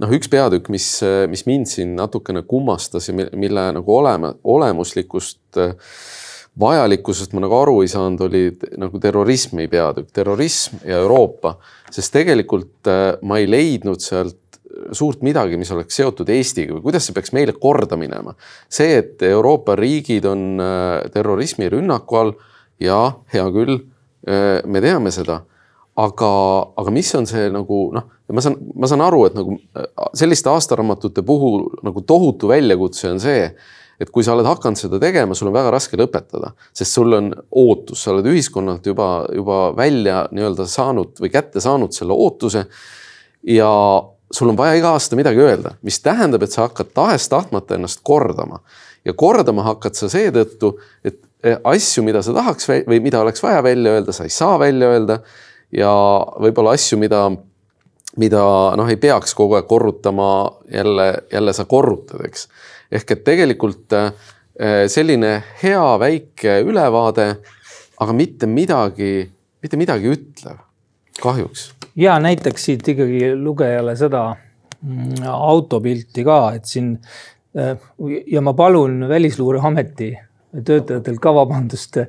noh, 0.00 0.10
üks 0.16 0.30
peatükk, 0.32 0.70
mis, 0.72 0.88
mis 1.30 1.46
mind 1.46 1.70
siin 1.70 1.94
natukene 1.98 2.42
kummastas 2.48 3.10
ja 3.10 3.14
mille 3.14 3.66
nagu 3.76 3.96
oleme, 4.00 4.34
olemuslikust 4.42 5.60
äh, 5.62 5.76
vajalikkusest 6.58 7.34
ma 7.36 7.44
nagu 7.44 7.56
aru 7.60 7.80
ei 7.84 7.90
saanud, 7.90 8.20
oli 8.26 8.44
nagu 8.80 9.00
terrorismi 9.02 9.68
peatükk, 9.70 10.10
terrorism 10.14 10.80
ja 10.84 10.98
Euroopa, 11.02 11.56
sest 11.92 12.12
tegelikult 12.16 12.90
äh, 12.90 13.20
ma 13.22 13.38
ei 13.40 13.48
leidnud 13.50 14.02
sealt 14.02 14.38
suurt 14.96 15.22
midagi, 15.26 15.58
mis 15.60 15.70
oleks 15.74 15.96
seotud 15.98 16.28
Eestiga 16.32 16.74
või 16.76 16.84
kuidas 16.88 17.06
see 17.06 17.14
peaks 17.14 17.34
meile 17.36 17.52
korda 17.58 17.98
minema. 18.00 18.34
see, 18.70 18.96
et 19.02 19.22
Euroopa 19.26 19.74
riigid 19.76 20.24
on 20.30 20.62
terrorismirünnaku 21.12 22.16
all 22.16 22.32
ja 22.80 23.00
hea 23.34 23.44
küll, 23.52 23.80
me 24.64 24.82
teame 24.82 25.10
seda, 25.12 25.40
aga, 26.00 26.30
aga 26.80 26.94
mis 26.94 27.10
on 27.18 27.26
see 27.28 27.48
nagu 27.52 27.80
noh, 27.94 28.06
ma 28.32 28.44
saan, 28.44 28.56
ma 28.78 28.88
saan 28.90 29.02
aru, 29.04 29.24
et 29.28 29.36
nagu 29.36 29.56
selliste 30.16 30.50
aastaraamatute 30.52 31.24
puhul 31.26 31.66
nagu 31.86 32.02
tohutu 32.06 32.50
väljakutse 32.50 33.10
on 33.10 33.20
see 33.22 33.50
et 34.00 34.10
kui 34.10 34.24
sa 34.24 34.32
oled 34.32 34.48
hakanud 34.48 34.80
seda 34.80 35.00
tegema, 35.00 35.36
sul 35.36 35.50
on 35.50 35.56
väga 35.56 35.72
raske 35.74 35.98
lõpetada, 36.00 36.54
sest 36.76 36.96
sul 36.96 37.12
on 37.18 37.28
ootus, 37.60 38.00
sa 38.00 38.14
oled 38.14 38.30
ühiskonnalt 38.32 38.86
juba, 38.88 39.10
juba 39.36 39.58
välja 39.76 40.22
nii-öelda 40.32 40.66
saanud 40.70 41.20
või 41.20 41.32
kätte 41.32 41.60
saanud 41.60 41.92
selle 41.96 42.16
ootuse. 42.16 42.64
ja 43.46 43.68
sul 44.32 44.52
on 44.52 44.56
vaja 44.56 44.78
iga 44.78 44.94
aasta 44.94 45.18
midagi 45.18 45.42
öelda, 45.42 45.74
mis 45.82 46.00
tähendab, 46.00 46.42
et 46.42 46.52
sa 46.52 46.68
hakkad 46.68 46.94
tahes-tahtmata 46.94 47.76
ennast 47.76 48.00
kordama 48.02 48.62
ja 49.04 49.12
kordama 49.16 49.64
hakkad 49.68 49.96
sa 49.98 50.08
seetõttu, 50.12 50.74
et 51.04 51.20
eh, 51.44 51.58
asju, 51.64 52.04
mida 52.06 52.22
sa 52.24 52.34
tahaks 52.36 52.68
või 52.70 53.00
mida 53.04 53.20
oleks 53.20 53.42
vaja 53.44 53.62
välja 53.64 53.96
öelda, 53.96 54.16
sa 54.16 54.24
ei 54.24 54.32
saa 54.32 54.58
välja 54.60 54.88
öelda. 54.94 55.20
ja 55.72 55.92
võib-olla 56.40 56.72
asju, 56.74 56.98
mida, 56.98 57.28
mida 58.18 58.42
noh, 58.76 58.88
ei 58.88 58.96
peaks 58.96 59.34
kogu 59.38 59.54
aeg 59.58 59.68
korrutama, 59.70 60.50
jälle, 60.72 61.12
jälle 61.32 61.52
sa 61.52 61.64
korrutad, 61.64 62.24
eks 62.26 62.48
ehk 62.90 63.14
et 63.14 63.24
tegelikult 63.26 63.94
äh, 63.96 64.12
selline 64.90 65.34
hea 65.62 65.88
väike 66.02 66.60
ülevaade, 66.66 67.28
aga 68.00 68.16
mitte 68.16 68.48
midagi, 68.50 69.24
mitte 69.62 69.80
midagi 69.80 70.14
ütlev, 70.14 70.62
kahjuks. 71.20 71.70
ja 71.96 72.18
näiteks 72.22 72.70
siit 72.70 72.88
ikkagi 72.94 73.34
lugejale 73.36 73.96
seda 73.98 74.24
mm, 74.32 75.22
autopilti 75.30 76.24
ka, 76.26 76.40
et 76.56 76.66
siin 76.70 76.96
äh, 77.58 77.76
ja 78.30 78.42
ma 78.44 78.54
palun 78.58 79.04
Välisluureameti 79.08 80.14
töötajatel 80.50 81.18
ka 81.22 81.30
vabandust. 81.34 81.94
Te 81.94 82.08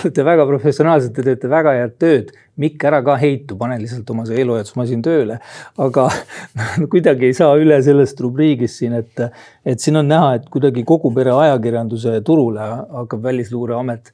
olete 0.00 0.22
väga 0.24 0.46
professionaalsed, 0.48 1.12
te 1.16 1.22
teete 1.26 1.48
väga 1.52 1.72
head 1.78 1.92
tööd. 2.00 2.26
Mikk, 2.60 2.84
ära 2.86 3.00
ka 3.02 3.16
heitu, 3.18 3.56
pane 3.58 3.74
lihtsalt 3.80 4.10
oma 4.14 4.22
see 4.28 4.38
eluajatusmasin 4.44 5.00
tööle. 5.02 5.36
aga 5.82 6.04
kuidagi 6.92 7.26
ei 7.26 7.34
saa 7.34 7.56
üle 7.58 7.82
sellest 7.82 8.20
rubriigist 8.22 8.78
siin, 8.78 8.92
et, 9.00 9.20
et 9.66 9.80
siin 9.82 9.96
on 9.98 10.06
näha, 10.08 10.34
et 10.38 10.46
kuidagi 10.54 10.84
kogu 10.86 11.10
pere 11.16 11.32
ajakirjanduse 11.34 12.20
turule 12.26 12.60
hakkab 13.00 13.20
Välisluureamet 13.26 14.04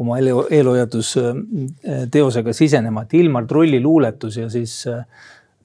oma 0.00 0.12
eelhoiatusteosega 0.20 2.52
sisenema, 2.56 3.02
et 3.04 3.12
Ilmar 3.20 3.44
Trulli 3.50 3.80
luuletus 3.84 4.34
ja 4.40 4.48
siis 4.48 4.72
äh, 4.88 5.04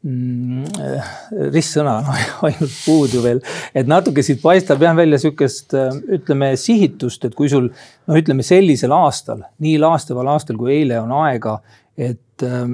ristsõna 0.06 1.96
no, 2.06 2.14
ainult 2.48 2.76
puudu 2.86 3.24
veel, 3.24 3.40
et 3.74 3.88
natuke 3.90 4.22
siit 4.26 4.42
paistab 4.44 4.84
jah 4.86 4.94
välja 4.98 5.18
sihukest 5.22 5.74
eh, 5.78 5.96
ütleme 6.20 6.52
sihitust, 6.60 7.26
et 7.26 7.38
kui 7.38 7.50
sul 7.50 7.72
noh, 7.72 8.20
ütleme 8.20 8.46
sellisel 8.46 8.94
aastal, 8.94 9.42
nii 9.66 9.80
laastaval 9.82 10.30
aastal 10.36 10.60
kui 10.62 10.76
eile 10.76 11.00
on 11.02 11.14
aega, 11.24 11.58
et 11.98 12.22
Ähm, 12.44 12.74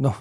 noh, 0.00 0.14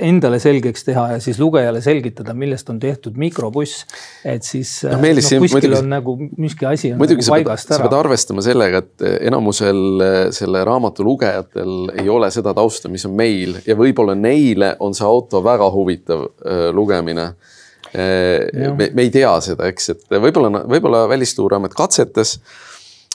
endale 0.00 0.38
selgeks 0.40 0.86
teha 0.86 1.02
ja 1.10 1.16
siis 1.20 1.36
lugejale 1.36 1.82
selgitada, 1.84 2.32
millest 2.32 2.70
on 2.72 2.78
tehtud 2.80 3.18
mikrobuss. 3.20 3.82
et 4.24 4.46
siis 4.48 4.78
no, 4.86 4.96
no, 4.96 5.10
kuskil 5.12 5.42
muidugi, 5.42 5.74
on 5.76 5.90
nagu 5.92 6.14
miski 6.40 6.64
asi 6.70 6.94
on 6.94 7.02
muidugi 7.02 7.20
nagu 7.20 7.34
paigast 7.34 7.68
pead, 7.68 7.74
ära. 7.74 7.82
sa 7.82 7.90
pead 7.90 7.98
arvestama 7.98 8.44
sellega, 8.46 8.80
et 8.80 9.04
enamusel 9.28 10.06
äh, 10.06 10.16
selle 10.32 10.64
raamatu 10.64 11.04
lugejatel 11.04 11.92
ei 12.00 12.08
ole 12.08 12.32
seda 12.32 12.56
tausta, 12.56 12.88
mis 12.88 13.04
on 13.04 13.12
meil 13.18 13.60
ja 13.68 13.76
võib-olla 13.76 14.16
neile 14.16 14.72
on 14.80 14.96
see 14.96 15.10
auto 15.10 15.44
väga 15.44 15.68
huvitav 15.76 16.24
äh, 16.24 16.64
lugemine 16.72 17.28
äh, 17.92 18.72
me, 18.72 18.88
me 18.88 19.04
ei 19.04 19.12
tea 19.12 19.36
seda, 19.44 19.68
eks, 19.68 19.92
et 19.92 20.16
võib-olla, 20.16 20.64
võib-olla 20.64 21.04
Välisluureamet 21.12 21.76
katsetas 21.76 22.38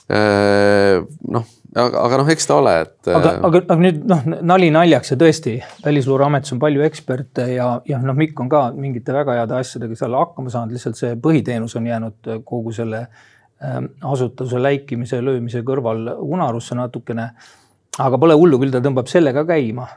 äh,. 0.06 1.02
noh 1.26 1.57
aga, 1.78 2.02
aga 2.04 2.20
noh, 2.22 2.32
eks 2.34 2.50
ta 2.50 2.58
ole, 2.60 2.74
et. 2.84 2.96
aga, 3.06 3.34
äh, 3.34 3.46
aga, 3.50 3.62
aga 3.64 3.78
nüüd 3.82 4.02
noh, 4.10 4.24
nali 4.52 4.70
naljaks 4.74 5.14
ja 5.14 5.20
tõesti 5.20 5.56
Välisluureametis 5.86 6.56
on 6.56 6.62
palju 6.64 6.86
eksperte 6.88 7.48
ja, 7.54 7.70
ja 7.88 8.02
noh, 8.04 8.18
Mikk 8.18 8.42
on 8.44 8.52
ka 8.52 8.64
mingite 8.78 9.16
väga 9.16 9.38
heade 9.42 9.58
asjadega 9.60 9.98
seal 10.00 10.18
hakkama 10.18 10.54
saanud, 10.54 10.76
lihtsalt 10.78 11.00
see 11.00 11.14
põhiteenus 11.22 11.78
on 11.80 11.88
jäänud 11.90 12.32
kogu 12.48 12.74
selle 12.76 13.06
äh, 13.06 13.80
asutuse 14.12 14.62
läikimise, 14.62 15.22
löömise 15.24 15.64
kõrval 15.68 16.12
unarusse 16.16 16.78
natukene. 16.78 17.32
aga 17.98 18.20
pole 18.22 18.38
hullu, 18.38 18.60
küll 18.62 18.74
ta 18.74 18.84
tõmbab 18.84 19.10
selle 19.12 19.34
ka 19.34 19.46
käima 19.48 19.88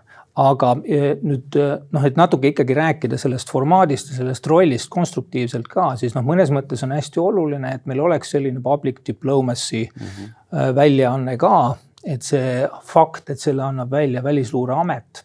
aga 0.40 0.72
e, 0.84 1.14
nüüd 1.20 1.56
e, 1.58 1.68
noh, 1.92 2.04
et 2.06 2.18
natuke 2.18 2.52
ikkagi 2.52 2.76
rääkida 2.76 3.18
sellest 3.20 3.50
formaadist 3.52 4.12
ja 4.12 4.20
sellest 4.20 4.46
rollist 4.50 4.90
konstruktiivselt 4.92 5.68
ka, 5.70 5.92
siis 6.00 6.16
noh, 6.16 6.24
mõnes 6.26 6.52
mõttes 6.54 6.84
on 6.86 6.94
hästi 6.96 7.22
oluline, 7.22 7.74
et 7.76 7.88
meil 7.90 8.02
oleks 8.04 8.32
selline 8.36 8.62
public 8.64 9.02
diplomacy 9.06 9.86
mm 9.86 10.06
-hmm. 10.06 10.74
väljaanne 10.74 11.36
ka, 11.40 11.76
et 12.04 12.22
see 12.22 12.68
fakt, 12.82 13.30
et 13.30 13.40
selle 13.40 13.62
annab 13.62 13.90
välja 13.90 14.24
Välisluureamet 14.24 15.24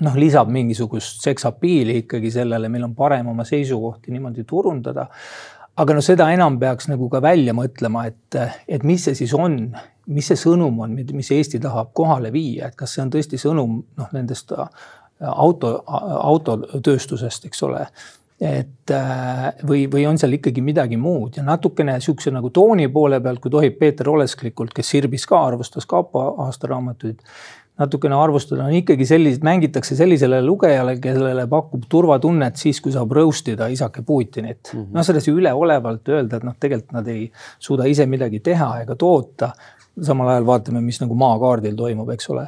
noh, 0.00 0.14
lisab 0.16 0.48
mingisugust 0.48 1.22
seksapiili 1.22 1.98
ikkagi 2.04 2.30
sellele, 2.30 2.68
meil 2.68 2.84
on 2.84 2.94
parem 2.94 3.26
oma 3.26 3.44
seisukohti 3.44 4.12
niimoodi 4.12 4.44
turundada 4.44 5.08
aga 5.76 5.96
no 5.96 6.02
seda 6.04 6.28
enam 6.34 6.58
peaks 6.60 6.88
nagu 6.90 7.08
ka 7.10 7.20
välja 7.24 7.54
mõtlema, 7.56 8.06
et, 8.10 8.38
et 8.68 8.86
mis 8.86 9.02
see 9.04 9.16
siis 9.18 9.34
on, 9.34 9.74
mis 10.06 10.26
see 10.28 10.40
sõnum 10.40 10.80
on, 10.84 10.98
mis 11.12 11.30
Eesti 11.32 11.60
tahab 11.62 11.92
kohale 11.96 12.32
viia, 12.32 12.68
et 12.68 12.76
kas 12.76 12.96
see 12.96 13.04
on 13.04 13.12
tõesti 13.14 13.40
sõnum 13.40 13.78
noh, 13.96 14.12
nendest 14.16 14.52
äh, 14.52 14.68
auto, 15.30 15.76
autotööstusest, 15.86 17.48
eks 17.48 17.62
ole. 17.62 17.86
et 18.40 18.90
äh, 18.90 19.50
või, 19.64 19.86
või 19.90 20.06
on 20.10 20.18
seal 20.18 20.34
ikkagi 20.36 20.60
midagi 20.60 20.96
muud 21.00 21.38
ja 21.38 21.44
natukene 21.46 22.00
sihukese 22.02 22.32
nagu 22.34 22.50
tooni 22.50 22.88
poole 22.92 23.20
pealt, 23.22 23.40
kui 23.40 23.50
tohib 23.50 23.78
Peeter 23.78 24.10
Olesklikult, 24.10 24.74
kes 24.74 24.90
Sirbis 24.90 25.26
ka 25.30 25.44
arvustas 25.46 25.86
Kapo 25.86 26.24
aastaraamatuid 26.44 27.22
natukene 27.78 28.14
arvustada, 28.14 28.68
on 28.68 28.74
ikkagi 28.78 29.06
sellised, 29.06 29.42
mängitakse 29.46 29.96
sellisele 29.98 30.38
lugejale, 30.44 30.94
kellele 31.02 31.46
pakub 31.50 31.88
turvatunnet 31.90 32.58
siis, 32.60 32.78
kui 32.82 32.94
saab 32.94 33.12
roast 33.16 33.48
ida 33.50 33.66
isake 33.72 34.04
Putinit 34.06 34.70
mm 34.72 34.78
-hmm.. 34.78 34.92
noh, 34.94 35.06
sedasi 35.06 35.34
üleolevalt 35.34 36.08
öelda, 36.08 36.38
et 36.38 36.46
noh, 36.46 36.54
tegelikult 36.60 36.94
nad 36.94 37.08
ei 37.10 37.24
suuda 37.58 37.88
ise 37.90 38.06
midagi 38.06 38.40
teha 38.40 38.68
ega 38.84 38.94
toota. 38.96 39.50
Samal 40.02 40.32
ajal 40.32 40.46
vaatame, 40.48 40.82
mis 40.84 41.00
nagu 41.02 41.16
maakaardil 41.18 41.76
toimub, 41.78 42.10
eks 42.14 42.30
ole. 42.34 42.46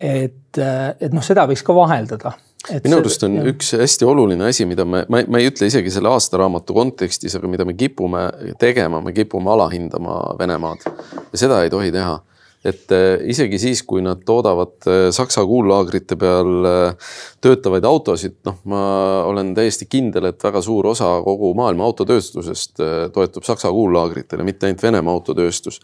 et, 0.00 0.58
et 0.58 1.12
noh, 1.12 1.24
seda 1.24 1.46
võiks 1.48 1.64
ka 1.64 1.74
vaheldada 1.76 2.36
minu 2.84 2.98
arust 2.98 3.22
on 3.26 3.36
jah. 3.38 3.48
üks 3.52 3.72
hästi 3.78 4.06
oluline 4.08 4.48
asi, 4.50 4.66
mida 4.68 4.84
me, 4.88 5.04
ma, 5.12 5.20
ma 5.30 5.40
ei 5.40 5.50
ütle 5.50 5.68
isegi 5.70 5.92
selle 5.92 6.10
aastaraamatu 6.10 6.74
kontekstis, 6.76 7.36
aga 7.38 7.50
mida 7.50 7.66
me 7.68 7.76
kipume 7.78 8.26
tegema, 8.60 9.00
me 9.04 9.14
kipume 9.16 9.52
alahindama 9.54 10.18
Venemaad 10.38 10.86
ja 10.86 11.38
seda 11.38 11.62
ei 11.64 11.70
tohi 11.72 11.92
teha 11.94 12.18
et 12.66 12.92
äh, 12.94 13.20
isegi 13.30 13.58
siis, 13.60 13.82
kui 13.86 14.02
nad 14.04 14.22
toodavad 14.26 14.88
äh, 14.90 15.06
Saksa 15.14 15.44
kuullaagrite 15.46 16.18
peal 16.18 16.68
äh, 16.68 17.12
töötavaid 17.44 17.86
autosid, 17.86 18.38
noh, 18.48 18.58
ma 18.70 18.82
olen 19.28 19.52
täiesti 19.56 19.88
kindel, 19.90 20.30
et 20.30 20.42
väga 20.42 20.62
suur 20.64 20.90
osa 20.92 21.12
kogu 21.24 21.52
maailma 21.58 21.86
autotööstusest 21.86 22.82
toetub 23.14 23.46
Saksa 23.46 23.70
kuullaagritele, 23.74 24.46
mitte 24.46 24.68
ainult 24.68 24.82
Venemaa 24.82 25.14
autotööstus. 25.14 25.80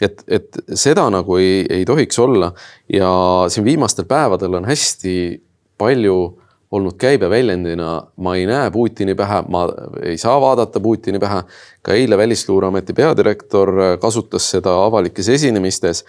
et, 0.00 0.22
et 0.28 0.58
seda 0.74 1.06
nagu 1.12 1.38
ei, 1.40 1.64
ei 1.70 1.84
tohiks 1.88 2.18
olla 2.18 2.52
ja 2.92 3.10
siin 3.48 3.64
viimastel 3.64 4.04
päevadel 4.04 4.58
on 4.60 4.68
hästi 4.68 5.14
palju 5.78 6.18
olnud 6.70 6.96
käibeväljendina, 6.98 7.90
ma 8.16 8.34
ei 8.36 8.46
näe 8.46 8.70
Putini 8.74 9.14
pähe, 9.14 9.42
ma 9.48 9.66
ei 10.02 10.18
saa 10.18 10.40
vaadata 10.40 10.80
Putini 10.80 11.18
pähe. 11.22 11.42
ka 11.82 11.94
eile 11.94 12.18
Välisluureameti 12.18 12.92
peadirektor 12.92 13.72
kasutas 14.00 14.50
seda 14.50 14.74
avalikes 14.84 15.28
esinemistes. 15.28 16.04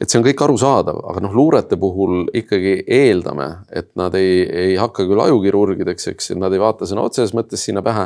et 0.00 0.10
see 0.10 0.18
on 0.20 0.24
kõik 0.26 0.42
arusaadav, 0.44 0.98
aga 1.08 1.20
noh, 1.24 1.32
luurete 1.34 1.76
puhul 1.80 2.26
ikkagi 2.34 2.82
eeldame, 2.86 3.46
et 3.72 3.88
nad 3.96 4.14
ei, 4.14 4.42
ei 4.44 4.74
hakka 4.76 5.06
küll 5.08 5.22
ajukirurgideks, 5.24 6.08
eks, 6.12 6.30
et 6.30 6.38
nad 6.38 6.52
ei 6.52 6.60
vaata 6.60 6.84
sõna 6.84 7.06
otseses 7.08 7.32
mõttes 7.32 7.64
sinna 7.64 7.80
pähe 7.82 8.04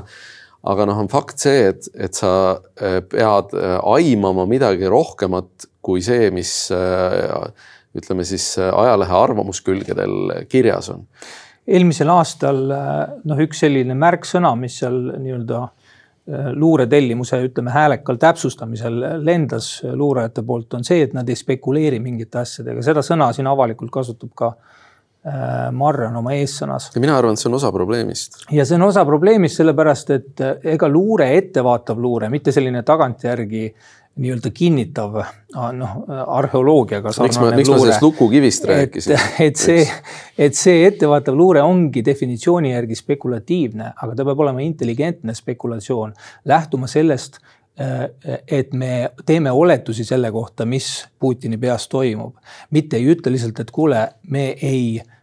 aga 0.68 0.86
noh, 0.88 1.00
on 1.02 1.08
fakt 1.10 1.40
see, 1.40 1.68
et, 1.72 1.88
et 1.96 2.16
sa 2.16 2.32
äh, 2.80 3.00
pead 3.10 3.54
äh, 3.56 3.76
aimama 3.94 4.46
midagi 4.48 4.88
rohkemat 4.90 5.68
kui 5.84 6.02
see, 6.04 6.28
mis 6.34 6.52
äh, 6.74 7.48
ütleme 7.96 8.26
siis 8.28 8.52
ajalehe 8.60 9.14
arvamuskülgedel 9.18 10.44
kirjas 10.50 10.92
on 10.92 11.08
eelmisel 11.68 12.08
aastal 12.12 12.64
noh, 12.68 13.42
üks 13.44 13.64
selline 13.64 13.94
märksõna, 13.98 14.54
mis 14.58 14.78
seal 14.80 14.96
nii-öelda 15.20 15.60
äh, 15.62 15.70
luuretellimuse, 16.52 17.40
ütleme 17.48 17.70
häälekal 17.74 18.18
täpsustamisel 18.20 19.00
lendas 19.24 19.80
luurajate 19.82 20.42
poolt, 20.46 20.74
on 20.74 20.84
see, 20.86 21.02
et 21.06 21.14
nad 21.16 21.28
ei 21.28 21.38
spekuleeri 21.38 22.00
mingite 22.02 22.42
asjadega, 22.42 22.84
seda 22.84 23.02
sõna 23.06 23.30
siin 23.36 23.48
avalikult 23.50 23.92
kasutab 23.94 24.32
ka 24.38 24.50
äh, 24.50 25.70
Marran 25.76 26.16
oma 26.20 26.34
eessõnas. 26.36 26.90
mina 27.00 27.16
arvan, 27.18 27.34
et 27.34 27.42
see 27.42 27.50
on 27.50 27.56
osa 27.58 27.72
probleemist. 27.74 28.42
ja 28.52 28.66
see 28.68 28.78
on 28.78 28.86
osa 28.88 29.04
probleemist, 29.08 29.60
sellepärast 29.62 30.14
et 30.16 30.44
äh, 30.44 30.68
ega 30.76 30.88
luure, 30.88 31.30
ettevaatav 31.38 31.98
luure, 31.98 32.30
mitte 32.30 32.52
selline 32.52 32.84
tagantjärgi 32.86 33.64
nii-öelda 34.20 34.50
kinnitav 34.54 35.14
noh, 35.76 35.92
arheoloogiaga. 36.26 37.12
miks 37.22 37.38
ma, 37.40 37.50
miks 37.54 37.68
luure. 37.68 37.78
ma 37.78 37.84
sellest 37.84 38.02
lukukivist 38.04 38.66
rääkisin? 38.68 39.20
et 39.46 39.60
see, 39.60 39.84
et 40.38 40.58
see 40.58 40.82
ettevaatav 40.88 41.36
luure 41.38 41.62
ongi 41.62 42.02
definitsiooni 42.04 42.74
järgi 42.74 42.98
spekulatiivne, 42.98 43.92
aga 43.96 44.16
ta 44.16 44.26
peab 44.28 44.42
olema 44.46 44.64
intelligentne 44.66 45.34
spekulatsioon, 45.36 46.12
lähtuma 46.50 46.90
sellest, 46.90 47.40
et 48.50 48.74
me 48.76 48.90
teeme 49.26 49.52
oletusi 49.56 50.04
selle 50.04 50.28
kohta, 50.34 50.66
mis 50.68 50.90
Putini 51.18 51.56
peas 51.56 51.86
toimub, 51.88 52.34
mitte 52.76 52.98
ei 52.98 53.06
ütle 53.14 53.32
lihtsalt, 53.32 53.62
et 53.62 53.70
kuule, 53.72 54.02
me 54.28 54.50
ei 54.60 55.00
Äh, 55.00 55.19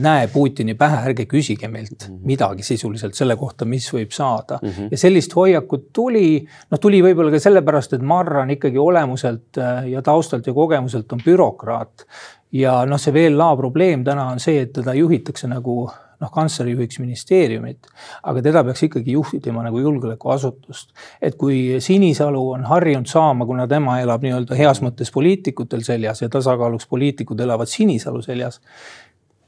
näe 0.00 0.28
Putini 0.32 0.72
pähe, 0.74 1.02
ärge 1.10 1.26
küsige 1.28 1.68
meilt 1.68 2.06
mm 2.08 2.14
-hmm. 2.14 2.20
midagi 2.24 2.62
sisuliselt 2.62 3.14
selle 3.14 3.36
kohta, 3.36 3.64
mis 3.64 3.90
võib 3.92 4.10
saada 4.10 4.58
mm. 4.62 4.68
-hmm. 4.68 4.88
ja 4.90 4.98
sellist 4.98 5.36
hoiakut 5.36 5.92
tuli, 5.92 6.48
noh, 6.70 6.80
tuli 6.80 7.02
võib-olla 7.02 7.30
ka 7.30 7.38
sellepärast, 7.38 7.92
et 7.92 8.02
Marran 8.02 8.50
ikkagi 8.50 8.78
olemuselt 8.78 9.58
äh, 9.58 9.88
ja 9.88 10.02
taustalt 10.02 10.46
ja 10.46 10.52
kogemuselt 10.52 11.12
on 11.12 11.20
bürokraat. 11.24 12.06
ja 12.52 12.84
noh, 12.86 13.00
see 13.00 13.12
VLA 13.12 13.56
probleem 13.56 14.04
täna 14.04 14.30
on 14.32 14.40
see, 14.40 14.60
et 14.60 14.72
teda 14.72 14.94
juhitakse 14.94 15.48
nagu 15.48 15.90
noh, 16.20 16.30
kantsleri 16.34 16.72
juhiks 16.74 16.98
ministeeriumit, 16.98 17.86
aga 18.22 18.42
teda 18.42 18.62
peaks 18.66 18.82
ikkagi 18.88 19.12
juhtima 19.12 19.62
nagu 19.62 19.78
julgeolekuasutust. 19.78 20.90
et 21.22 21.34
kui 21.34 21.76
Sinisalu 21.80 22.50
on 22.50 22.64
harjunud 22.64 23.06
saama, 23.06 23.46
kuna 23.46 23.66
tema 23.68 24.00
elab 24.00 24.22
nii-öelda 24.22 24.58
heas 24.58 24.82
mõttes 24.82 25.12
poliitikutel 25.14 25.84
seljas 25.86 26.22
ja 26.22 26.28
tasakaaluks 26.28 26.86
poliitikud 26.86 27.40
elavad 27.40 27.66
Sinisalu 27.66 28.22
seljas 28.22 28.60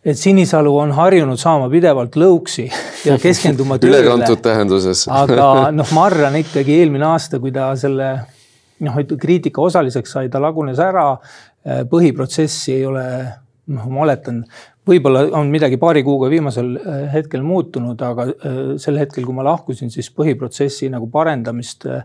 et 0.04 0.19
Sinisalu 0.19 0.73
on 0.78 0.95
harjunud 0.97 1.40
saama 1.40 1.69
pidevalt 1.73 2.16
lõuksi 2.21 2.66
ja 3.07 3.19
keskenduma 3.21 3.76
tööle. 3.80 4.00
Ülekantud 4.00 4.42
tähenduses. 4.45 5.07
Aga 5.23 5.50
noh, 5.76 5.95
Marran 5.97 6.38
ikkagi 6.40 6.80
eelmine 6.80 7.11
aasta, 7.11 7.40
kui 7.42 7.52
ta 7.54 7.71
selle 7.80 8.11
noh, 8.87 8.99
kriitika 9.21 9.62
osaliseks 9.62 10.16
sai, 10.16 10.33
ta 10.33 10.40
lagunes 10.42 10.80
ära. 10.80 11.12
põhiprotsessi 11.90 12.73
ei 12.73 12.85
ole, 12.88 13.02
noh, 13.69 13.88
ma 13.92 14.07
oletan, 14.07 14.38
võib-olla 14.88 15.26
on 15.37 15.50
midagi 15.52 15.78
paari 15.80 16.02
kuuga 16.07 16.30
viimasel 16.33 16.75
äh, 16.80 17.00
hetkel 17.12 17.45
muutunud, 17.47 18.00
aga 18.00 18.26
äh, 18.30 18.61
sel 18.80 18.99
hetkel, 19.00 19.26
kui 19.28 19.37
ma 19.37 19.45
lahkusin, 19.47 19.92
siis 19.92 20.11
põhiprotsessi 20.16 20.90
nagu 20.92 21.11
parendamist 21.12 21.87
äh, 21.90 22.00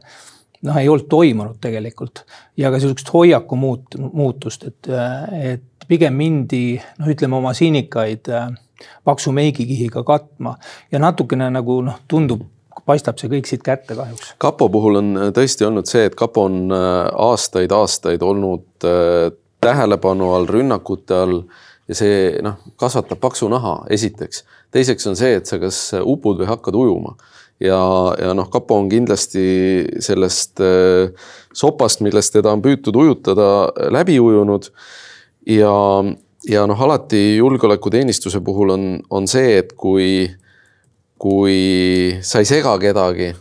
noh, 0.66 0.80
ei 0.82 0.90
olnud 0.92 1.08
toimunud 1.12 1.60
tegelikult. 1.64 2.26
Ja 2.60 2.74
ka 2.74 2.82
sihukest 2.84 3.12
hoiaku 3.14 3.60
muut-, 3.60 4.00
muutust, 4.06 4.68
et, 4.68 4.92
et 5.40 5.66
pigem 5.88 6.16
mindi 6.18 6.64
noh, 7.00 7.10
ütleme 7.12 7.38
oma 7.38 7.54
siinikaid 7.58 8.30
äh, 8.32 8.50
paksu 9.08 9.34
meigikihiga 9.36 10.04
katma 10.08 10.56
ja 10.92 11.02
natukene 11.02 11.50
nagu 11.54 11.80
noh, 11.86 12.02
tundub 12.12 12.46
paistab 12.86 13.18
see 13.18 13.32
kõik 13.32 13.48
siit 13.50 13.64
kätte 13.66 13.96
kahjuks. 13.98 14.36
kapo 14.42 14.68
puhul 14.70 15.02
on 15.02 15.14
äh, 15.18 15.30
tõesti 15.36 15.68
olnud 15.68 15.90
see, 15.90 16.08
et 16.10 16.18
kapo 16.18 16.48
on 16.50 16.74
aastaid-aastaid 16.74 18.22
äh, 18.22 18.28
olnud 18.28 18.90
tähelepanu 19.66 20.34
all, 20.36 20.50
rünnakute 20.50 21.16
all 21.18 21.40
ja 21.90 21.98
see 21.98 22.20
noh, 22.46 22.60
kasvatab 22.82 23.22
paksu 23.22 23.50
naha, 23.50 23.80
esiteks. 23.94 24.44
teiseks 24.74 25.08
on 25.10 25.18
see, 25.18 25.40
et 25.40 25.50
sa 25.50 25.62
kas 25.62 25.80
upud 26.02 26.42
või 26.42 26.50
hakkad 26.50 26.78
ujuma 26.78 27.16
ja, 27.64 27.80
ja 28.20 28.36
noh, 28.38 28.50
kapo 28.52 28.78
on 28.82 28.92
kindlasti 28.92 29.48
sellest 30.04 30.62
sopast, 31.56 32.04
millest 32.06 32.36
teda 32.36 32.52
on 32.52 32.62
püütud 32.66 32.98
ujutada, 33.00 33.50
läbi 33.94 34.20
ujunud 34.20 34.70
ja, 35.46 35.76
ja 36.50 36.66
noh, 36.68 36.82
alati 36.82 37.38
julgeolekuteenistuse 37.38 38.42
puhul 38.46 38.76
on, 38.76 38.86
on 39.10 39.28
see, 39.28 39.58
et 39.62 39.74
kui, 39.78 40.28
kui 41.18 41.58
sa 42.22 42.42
ei 42.44 42.50
sega 42.50 42.78
kedagi, 42.82 43.32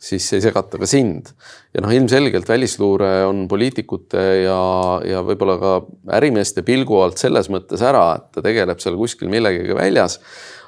siis 0.00 0.26
ei 0.32 0.40
segata 0.40 0.78
ka 0.80 0.88
sind. 0.88 1.32
ja 1.74 1.82
noh, 1.84 1.92
ilmselgelt 1.94 2.48
välisluure 2.48 3.10
on 3.28 3.44
poliitikute 3.48 4.22
ja, 4.44 4.60
ja 5.06 5.20
võib-olla 5.26 5.58
ka 5.60 5.74
ärimeeste 6.16 6.64
pilgu 6.66 7.02
alt 7.02 7.20
selles 7.20 7.50
mõttes 7.52 7.84
ära, 7.84 8.06
et 8.16 8.32
ta 8.34 8.44
tegeleb 8.44 8.80
seal 8.80 8.96
kuskil 8.98 9.30
millegagi 9.32 9.76
väljas 9.76 10.18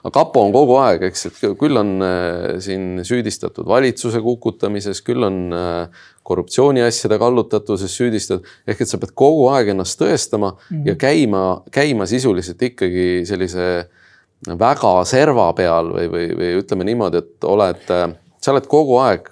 aga 0.03 0.11
kapo 0.17 0.43
on 0.43 0.53
kogu 0.55 0.77
aeg, 0.83 1.05
eks, 1.07 1.29
et 1.29 1.37
küll 1.59 1.79
on 1.79 1.93
äh, 2.03 2.59
siin 2.63 3.05
süüdistatud 3.07 3.69
valitsuse 3.71 4.19
kukutamises, 4.23 5.01
küll 5.07 5.23
on 5.27 5.39
äh, 5.55 6.03
korruptsiooniasjade 6.27 7.19
kallutatuses 7.23 7.95
süüdistatud, 8.01 8.49
ehk 8.67 8.83
et 8.83 8.91
sa 8.91 8.99
pead 9.03 9.15
kogu 9.19 9.47
aeg 9.55 9.73
ennast 9.75 10.01
tõestama 10.01 10.57
mm 10.57 10.65
-hmm. 10.77 10.89
ja 10.91 10.97
käima, 10.99 11.45
käima 11.71 12.07
sisuliselt 12.11 12.63
ikkagi 12.63 13.23
sellise 13.27 13.69
väga 14.59 14.93
serva 15.07 15.53
peal 15.55 15.93
või, 15.95 16.09
või, 16.11 16.27
või 16.35 16.51
ütleme 16.59 16.85
niimoodi, 16.85 17.23
et 17.23 17.47
oled, 17.47 17.87
sa 18.43 18.51
oled 18.53 18.67
kogu 18.67 18.99
aeg 18.99 19.29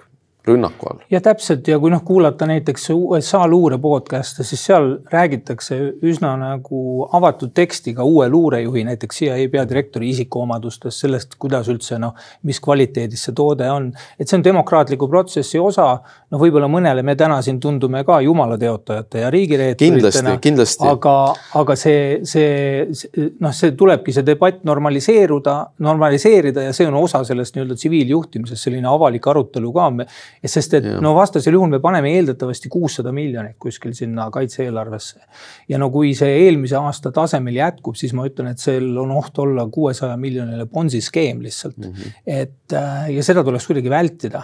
rünnaku 0.50 0.90
all. 0.90 1.02
ja 1.10 1.20
täpselt 1.24 1.68
ja 1.68 1.78
kui 1.80 1.92
noh, 1.92 2.02
kuulata 2.06 2.48
näiteks 2.50 2.90
USA 2.94 3.42
luure 3.48 3.78
podcast'e, 3.80 4.44
siis 4.46 4.64
seal 4.68 4.92
räägitakse 5.12 5.78
üsna 6.06 6.34
nagu 6.40 7.06
avatud 7.16 7.54
tekstiga 7.54 8.04
uue 8.06 8.28
luurejuhi, 8.28 8.84
näiteks 8.90 9.22
CIA 9.22 9.38
peadirektori 9.52 10.10
isikuomadustest, 10.14 11.04
sellest, 11.04 11.36
kuidas 11.40 11.68
üldse 11.72 11.98
noh, 12.02 12.14
mis 12.46 12.60
kvaliteedis 12.62 13.28
see 13.28 13.36
toode 13.36 13.68
on. 13.70 13.90
et 14.18 14.28
see 14.28 14.38
on 14.38 14.44
demokraatliku 14.44 15.08
protsessi 15.08 15.58
osa. 15.58 15.88
noh, 16.30 16.40
võib-olla 16.40 16.68
mõnele 16.70 17.02
me 17.06 17.16
täna 17.18 17.40
siin 17.42 17.60
tundume 17.60 18.04
ka 18.06 18.20
jumalateotajate 18.24 19.24
ja 19.24 19.30
riigireeturitena. 19.30 20.36
aga, 20.90 21.16
aga 21.62 21.76
see, 21.76 22.20
see, 22.24 22.86
see 22.92 23.30
noh, 23.40 23.54
see 23.56 23.74
tulebki 23.78 24.14
see 24.14 24.26
debatt 24.26 24.64
normaliseeruda, 24.68 25.56
normaliseerida 25.86 26.68
ja 26.68 26.76
see 26.76 26.88
on 26.88 26.98
osa 27.00 27.22
sellest 27.26 27.56
nii-öelda 27.56 27.76
tsiviiljuhtimisest, 27.78 28.62
selline 28.68 28.88
avalik 28.90 29.26
arutelu 29.30 29.72
ka 29.74 29.88
sest 30.48 30.74
et 30.79 30.87
ja. 30.88 31.00
no 31.05 31.12
vastasel 31.16 31.53
juhul 31.57 31.68
me 31.68 31.81
paneme 31.85 32.14
eeldatavasti 32.16 32.70
kuussada 32.72 33.12
miljonit 33.12 33.59
kuskil 33.61 33.92
sinna 33.96 34.31
kaitse-eelarvesse. 34.33 35.20
ja 35.68 35.79
no 35.79 35.90
kui 35.92 36.14
see 36.16 36.38
eelmise 36.46 36.79
aasta 36.81 37.12
tasemel 37.12 37.59
jätkub, 37.59 37.98
siis 37.98 38.14
ma 38.16 38.24
ütlen, 38.29 38.53
et 38.55 38.62
seal 38.62 38.88
on 39.03 39.12
oht 39.18 39.38
olla 39.42 39.66
kuuesaja 39.72 40.16
miljoniline 40.20 40.66
Bonsi 40.72 41.03
skeem 41.05 41.42
lihtsalt 41.44 41.76
mm. 41.76 41.92
-hmm. 41.92 42.22
et 42.26 42.72
äh, 42.72 43.11
ja 43.16 43.24
seda 43.26 43.44
tuleks 43.44 43.66
kuidagi 43.66 43.90
vältida. 43.90 44.42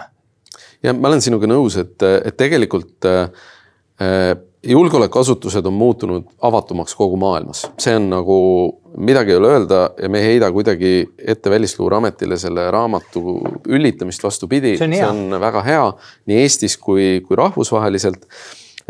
ja 0.83 0.93
ma 0.93 1.07
olen 1.07 1.21
sinuga 1.21 1.49
nõus, 1.49 1.79
et, 1.81 2.03
et 2.03 2.37
tegelikult 2.37 3.05
äh, 3.09 4.37
julgeolekuasutused 4.67 5.65
on 5.65 5.73
muutunud 5.73 6.27
avatumaks 6.41 6.95
kogu 6.95 7.17
maailmas, 7.17 7.65
see 7.81 7.95
on 7.97 8.09
nagu, 8.11 8.37
midagi 8.97 9.33
ei 9.33 9.39
ole 9.39 9.51
öelda 9.53 9.81
ja 10.01 10.09
me 10.11 10.21
ei 10.21 10.33
heida 10.33 10.51
kuidagi 10.51 10.93
ette 11.17 11.49
Välisluureametile 11.49 12.37
selle 12.37 12.69
raamatu 12.71 13.23
üllitamist, 13.67 14.23
vastupidi, 14.23 14.77
see 14.77 15.03
on 15.07 15.39
väga 15.41 15.65
hea 15.65 15.89
nii 16.29 16.39
Eestis 16.43 16.77
kui, 16.77 17.09
kui 17.27 17.39
rahvusvaheliselt 17.39 18.25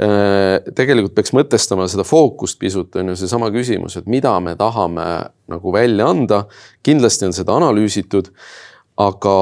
äh, 0.01 0.67
tegelikult 0.75 1.15
peaks 1.17 1.35
mõtestama 1.37 1.89
seda 1.91 2.05
fookust 2.07 2.59
pisut, 2.59 2.95
on 2.95 3.13
ju 3.13 3.19
seesama 3.23 3.51
küsimus, 3.53 3.99
et 3.99 4.07
mida 4.09 4.35
me 4.43 4.55
tahame 4.59 5.09
nagu 5.47 5.73
välja 5.73 6.09
anda. 6.13 6.45
kindlasti 6.83 7.29
on 7.29 7.37
seda 7.37 7.55
analüüsitud 7.59 8.33
aga, 8.97 9.35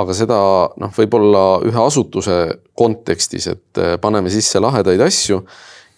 aga 0.00 0.16
seda 0.16 0.38
noh, 0.80 0.94
võib-olla 0.96 1.44
ühe 1.68 1.84
asutuse 1.84 2.38
kontekstis, 2.78 3.48
et 3.52 3.80
äh, 3.80 3.94
paneme 4.00 4.32
sisse 4.32 4.60
lahedaid 4.62 5.02
asju. 5.04 5.42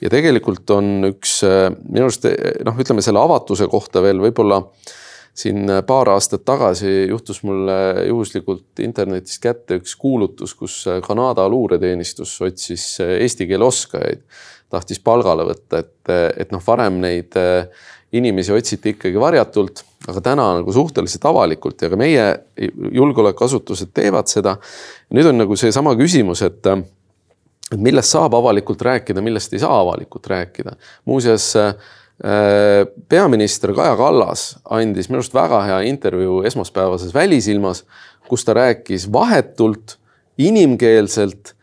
Ja 0.02 0.10
tegelikult 0.12 0.70
on 0.74 1.10
üks 1.12 1.38
äh, 1.46 1.70
minu 1.88 2.08
arust 2.08 2.28
noh, 2.66 2.76
ütleme 2.80 3.04
selle 3.04 3.22
avatuse 3.22 3.68
kohta 3.70 4.02
veel 4.04 4.22
võib-olla 4.22 4.62
siin 5.34 5.66
paar 5.86 6.12
aastat 6.12 6.44
tagasi 6.46 7.08
juhtus 7.10 7.40
mulle 7.42 8.06
juhuslikult 8.06 8.82
internetist 8.84 9.42
kätte 9.42 9.80
üks 9.80 9.96
kuulutus, 9.98 10.52
kus 10.54 10.84
Kanada 11.02 11.48
luureteenistus 11.50 12.36
otsis 12.46 12.84
eesti 13.02 13.48
keele 13.50 13.66
oskajaid, 13.66 14.22
tahtis 14.70 15.02
palgale 15.02 15.48
võtta, 15.48 15.82
et, 15.82 16.12
et 16.38 16.54
noh, 16.54 16.62
varem 16.62 17.00
neid 17.02 17.34
inimesi 18.14 18.54
otsiti 18.54 18.94
ikkagi 18.94 19.18
varjatult 19.18 19.82
aga 20.10 20.20
täna 20.24 20.48
nagu 20.58 20.72
suhteliselt 20.74 21.24
avalikult 21.28 21.82
ja 21.82 21.90
ka 21.92 21.98
meie 22.00 22.24
julgeolekuasutused 22.92 23.94
teevad 23.96 24.28
seda. 24.30 24.56
nüüd 25.14 25.30
on 25.30 25.40
nagu 25.44 25.56
seesama 25.56 25.94
küsimus, 25.98 26.42
et, 26.44 26.66
et 27.72 27.80
millest 27.80 28.14
saab 28.14 28.34
avalikult 28.34 28.82
rääkida, 28.82 29.22
millest 29.24 29.52
ei 29.52 29.62
saa 29.62 29.80
avalikult 29.80 30.26
rääkida. 30.26 30.76
muuseas 31.04 31.56
äh, 31.56 31.74
peaminister 33.08 33.74
Kaja 33.74 33.96
Kallas 33.96 34.58
andis 34.70 35.08
minu 35.08 35.22
arust 35.22 35.34
väga 35.34 35.62
hea 35.62 35.80
intervjuu 35.80 36.42
esmaspäevases 36.42 37.14
Välisilmas, 37.14 37.84
kus 38.28 38.44
ta 38.44 38.54
rääkis 38.54 39.12
vahetult, 39.12 39.98
inimkeelselt 40.38 41.54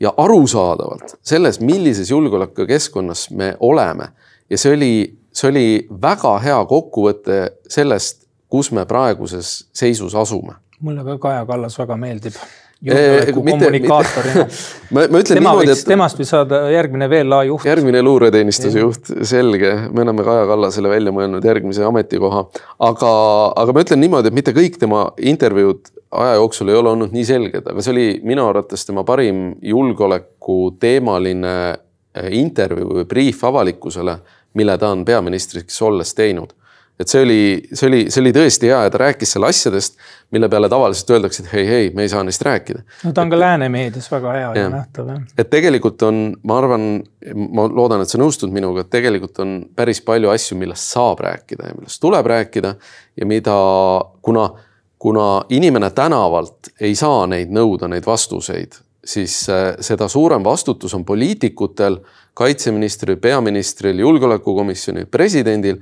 ja 0.00 0.14
arusaadavalt 0.16 1.18
selles, 1.22 1.60
millises 1.60 2.10
julgeolekukeskkonnas 2.10 3.30
me 3.30 3.56
oleme. 3.60 4.08
ja 4.50 4.58
see 4.58 4.74
oli 4.74 5.20
see 5.32 5.50
oli 5.50 5.66
väga 6.02 6.34
hea 6.42 6.58
kokkuvõte 6.68 7.40
sellest, 7.70 8.24
kus 8.50 8.72
me 8.74 8.86
praeguses 8.86 9.68
seisus 9.72 10.14
asume. 10.14 10.56
mulle 10.80 11.04
ka 11.04 11.18
Kaja 11.18 11.46
Kallas 11.46 11.78
väga 11.78 11.96
meeldib 11.96 12.34
kommunikaatorina. 13.34 14.46
ma, 14.94 15.04
ma 15.04 15.20
ütlen 15.20 15.36
Tema 15.36 15.52
niimoodi, 15.52 15.74
et. 15.74 15.82
temast 15.88 16.20
võiks 16.20 16.32
saada 16.32 16.62
järgmine 16.72 17.08
VLA 17.12 17.42
juht. 17.50 17.66
järgmine 17.68 18.00
luureteenistuse 18.02 18.80
juht, 18.80 19.10
selge, 19.28 19.74
me 19.92 20.04
oleme 20.06 20.24
Kaja 20.24 20.46
Kallasele 20.48 20.92
välja 20.92 21.12
mõelnud 21.12 21.44
järgmise 21.44 21.84
ametikoha. 21.84 22.46
aga, 22.88 23.12
aga 23.62 23.76
ma 23.76 23.84
ütlen 23.84 24.00
niimoodi, 24.00 24.32
et 24.32 24.38
mitte 24.40 24.54
kõik 24.56 24.80
tema 24.80 25.10
intervjuud 25.18 25.92
aja 26.10 26.38
jooksul 26.40 26.72
ei 26.72 26.78
ole 26.80 26.94
olnud 26.94 27.12
nii 27.14 27.26
selged, 27.26 27.68
aga 27.70 27.84
see 27.84 27.92
oli 27.94 28.06
minu 28.26 28.48
arvates 28.48 28.86
tema 28.88 29.04
parim 29.06 29.50
julgeolekuteemaline 29.62 31.56
äh, 31.68 32.30
intervjuu 32.40 33.00
või 33.00 33.10
briif 33.12 33.44
avalikkusele, 33.44 34.16
mille 34.56 34.78
ta 34.80 34.88
on 34.96 35.04
peaministriks 35.06 35.76
olles 35.86 36.16
teinud 36.16 36.56
et 37.00 37.08
see 37.08 37.22
oli, 37.24 37.42
see 37.72 37.88
oli, 37.88 38.00
see 38.12 38.20
oli 38.20 38.32
tõesti 38.36 38.68
hea 38.68 38.80
ja 38.84 38.92
ta 38.92 39.00
rääkis 39.00 39.32
seal 39.34 39.46
asjadest, 39.48 39.96
mille 40.34 40.50
peale 40.52 40.68
tavaliselt 40.68 41.12
öeldakse, 41.14 41.44
et 41.44 41.52
hei, 41.54 41.66
hei, 41.68 41.86
me 41.96 42.04
ei 42.04 42.10
saa 42.12 42.22
neist 42.26 42.42
rääkida. 42.44 42.82
no 43.04 43.12
ta 43.16 43.24
on 43.24 43.32
ka 43.32 43.38
lääne 43.40 43.70
meedias 43.72 44.10
väga 44.12 44.34
hea 44.36 44.48
ja, 44.48 44.64
ja 44.66 44.72
nähtav 44.74 45.08
jah. 45.08 45.22
et 45.38 45.50
tegelikult 45.52 46.02
on, 46.06 46.20
ma 46.44 46.58
arvan, 46.60 46.88
ma 47.56 47.64
loodan, 47.72 48.04
et 48.04 48.12
sa 48.12 48.20
nõustud 48.20 48.52
minuga, 48.52 48.84
et 48.84 48.92
tegelikult 48.92 49.40
on 49.44 49.54
päris 49.76 50.02
palju 50.04 50.32
asju, 50.32 50.58
millest 50.60 50.92
saab 50.92 51.22
rääkida 51.24 51.70
ja 51.70 51.78
millest 51.78 52.02
tuleb 52.04 52.28
rääkida 52.34 52.74
ja 53.16 53.30
mida, 53.32 53.56
kuna, 54.22 54.50
kuna 55.00 55.30
inimene 55.56 55.90
tänavalt 55.96 56.74
ei 56.80 56.92
saa 56.98 57.24
neid 57.30 57.54
nõuda, 57.54 57.88
neid 57.88 58.06
vastuseid, 58.06 58.76
siis 59.04 59.40
äh, 59.48 59.72
seda 59.80 60.08
suurem 60.08 60.44
vastutus 60.44 60.94
on 60.94 61.08
poliitikutel, 61.08 62.02
kaitseministril, 62.36 63.16
peaministril, 63.20 63.98
julgeolekukomisjonil, 64.04 65.08
presidendil 65.10 65.80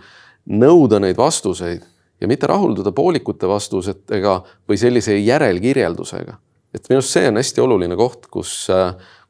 nõuda 0.49 1.01
neid 1.03 1.17
vastuseid 1.19 1.85
ja 2.21 2.29
mitte 2.31 2.49
rahulduda 2.51 2.93
poolikute 2.97 3.49
vastusetega 3.49 4.41
või 4.69 4.81
sellise 4.81 5.17
järelkirjeldusega. 5.19 6.39
et 6.75 6.89
minu 6.89 6.99
arust 6.99 7.15
see 7.15 7.29
on 7.29 7.41
hästi 7.41 7.65
oluline 7.65 7.97
koht, 7.97 8.27
kus, 8.27 8.67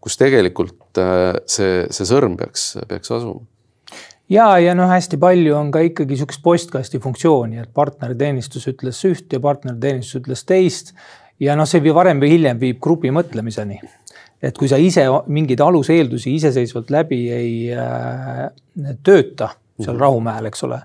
kus 0.01 0.17
tegelikult 0.17 1.01
see, 1.47 1.87
see 1.91 2.09
sõrm 2.09 2.37
peaks, 2.39 2.77
peaks 2.89 3.11
asuma 3.11 3.45
ja, 4.31 4.49
ja 4.63 4.75
noh, 4.79 4.89
hästi 4.91 5.19
palju 5.21 5.55
on 5.57 5.71
ka 5.75 5.83
ikkagi 5.87 6.19
sihukest 6.19 6.43
postkasti 6.45 7.01
funktsiooni, 7.03 7.63
et 7.65 7.73
partneriteenistus 7.75 8.69
ütles 8.73 9.01
üht 9.09 9.33
ja 9.33 9.41
partneriteenistus 9.45 10.23
ütles 10.23 10.45
teist. 10.49 10.93
ja 11.41 11.57
noh, 11.57 11.69
see 11.69 11.95
varem 11.95 12.21
või 12.21 12.35
hiljem 12.37 12.61
viib 12.61 12.81
grupi 12.83 13.13
mõtlemiseni. 13.15 13.81
et 14.43 14.59
kui 14.59 14.69
sa 14.69 14.77
ise 14.79 15.07
mingeid 15.27 15.61
aluseeldusi 15.61 16.35
iseseisvalt 16.35 16.91
läbi 16.91 17.25
ei 17.31 17.55
äh, 17.75 18.49
tööta 19.03 19.51
seal 19.79 19.95
mhm. 19.95 20.03
Rahumäel, 20.03 20.51
eks 20.51 20.65
ole. 20.69 20.83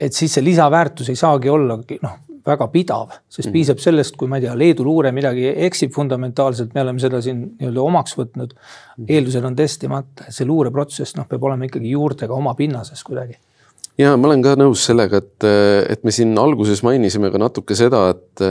et 0.00 0.16
siis 0.16 0.34
see 0.34 0.44
lisaväärtus 0.44 1.08
ei 1.12 1.16
saagi 1.16 1.50
olla 1.52 1.76
noh, 2.02 2.18
väga 2.46 2.68
pidav, 2.72 3.12
sest 3.28 3.48
mm. 3.48 3.52
piisab 3.52 3.82
sellest, 3.82 4.16
kui 4.16 4.28
ma 4.30 4.38
ei 4.38 4.46
tea, 4.46 4.54
Leedu 4.56 4.84
luure 4.86 5.12
midagi 5.12 5.50
eksib 5.66 5.92
fundamentaalselt, 5.92 6.72
me 6.74 6.84
oleme 6.84 7.02
seda 7.02 7.20
siin 7.24 7.42
nii-öelda 7.58 7.82
omaks 7.84 8.16
võtnud 8.16 8.54
mm.. 8.54 9.08
eeldused 9.08 9.44
on 9.44 9.58
testimata, 9.58 10.30
see 10.32 10.48
luureprotsess 10.48 11.18
noh, 11.18 11.28
peab 11.28 11.44
olema 11.50 11.68
ikkagi 11.68 11.92
juurtega 11.92 12.36
oma 12.36 12.56
pinnases 12.58 13.04
kuidagi 13.06 13.36
ja 14.00 14.12
ma 14.16 14.30
olen 14.30 14.42
ka 14.44 14.54
nõus 14.58 14.82
sellega, 14.88 15.20
et, 15.20 15.44
et 15.92 16.04
me 16.06 16.12
siin 16.14 16.32
alguses 16.40 16.80
mainisime 16.86 17.30
ka 17.32 17.40
natuke 17.40 17.76
seda, 17.76 18.02
et, 18.14 18.42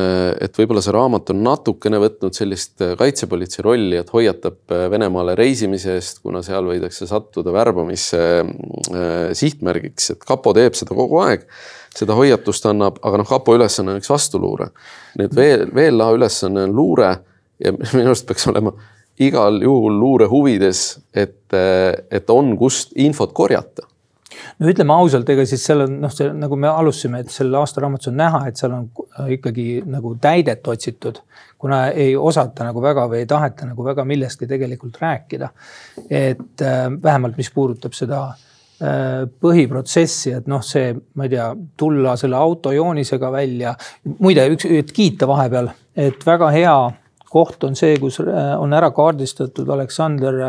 et 0.45 0.59
võib-olla 0.61 0.83
see 0.85 0.93
raamat 0.93 1.31
on 1.33 1.41
natukene 1.45 2.01
võtnud 2.03 2.37
sellist 2.37 2.83
kaitsepolitsei 2.99 3.65
rolli, 3.65 3.97
et 3.99 4.11
hoiatab 4.13 4.75
Venemaale 4.93 5.35
reisimise 5.39 5.95
eest, 5.97 6.21
kuna 6.25 6.43
seal 6.45 6.69
võidakse 6.69 7.07
sattuda 7.09 7.53
värbamise 7.55 8.21
äh, 8.21 9.33
sihtmärgiks, 9.37 10.13
et 10.13 10.23
kapo 10.27 10.53
teeb 10.57 10.77
seda 10.77 10.97
kogu 10.97 11.21
aeg. 11.25 11.47
seda 11.97 12.13
hoiatust 12.13 12.69
annab, 12.69 13.01
aga 13.03 13.17
noh, 13.17 13.27
kapo 13.27 13.57
ülesanne 13.57 13.95
on 13.95 14.03
üks 14.03 14.11
vastuluure. 14.11 14.69
nüüd 15.17 15.35
veel, 15.35 15.67
VLA 15.73 16.11
ülesanne 16.19 16.67
on 16.69 16.77
luure 16.77 17.13
ja 17.59 17.73
minu 17.97 18.11
arust 18.11 18.29
peaks 18.29 18.47
olema 18.51 18.75
igal 19.19 19.57
juhul 19.63 19.97
luure 19.99 20.29
huvides, 20.31 20.99
et, 21.11 21.41
et 21.51 22.29
on, 22.31 22.53
kust 22.59 22.93
infot 22.95 23.33
korjata 23.35 23.88
no 24.59 24.69
ütleme 24.71 24.95
ausalt, 24.95 25.29
ega 25.31 25.45
siis 25.47 25.63
seal 25.65 25.85
on 25.85 25.95
noh, 26.03 26.11
see 26.13 26.29
nagu 26.35 26.57
me 26.59 26.69
alustasime, 26.71 27.23
et 27.23 27.33
selle 27.33 27.57
aastaraamatus 27.59 28.11
on 28.11 28.19
näha, 28.19 28.41
et 28.49 28.59
seal 28.59 28.75
on 28.75 28.89
ikkagi 29.35 29.67
nagu 29.89 30.15
täidet 30.21 30.67
otsitud, 30.67 31.21
kuna 31.59 31.87
ei 31.89 32.15
osata 32.17 32.67
nagu 32.67 32.83
väga 32.83 33.07
või 33.11 33.23
ei 33.23 33.29
taheta 33.29 33.69
nagu 33.69 33.85
väga 33.85 34.05
millestki 34.07 34.47
tegelikult 34.49 34.99
rääkida. 35.01 35.49
et 36.09 36.61
äh, 36.61 36.85
vähemalt, 37.03 37.37
mis 37.37 37.51
puudutab 37.55 37.95
seda 37.97 38.21
äh, 38.29 39.27
põhiprotsessi, 39.41 40.33
et 40.37 40.47
noh, 40.47 40.63
see, 40.65 40.93
ma 41.15 41.27
ei 41.27 41.35
tea, 41.35 41.51
tulla 41.77 42.15
selle 42.17 42.39
autojoonisega 42.39 43.31
välja. 43.31 43.75
muide, 44.19 44.47
üks, 44.55 44.65
et 44.65 44.91
kiita 44.91 45.27
vahepeal, 45.27 45.71
et 45.95 46.25
väga 46.25 46.51
hea 46.55 46.77
koht 47.29 47.63
on 47.63 47.75
see, 47.77 47.97
kus 48.01 48.19
äh, 48.23 48.53
on 48.59 48.73
ära 48.73 48.91
kaardistatud 48.95 49.69
Aleksandr 49.69 50.39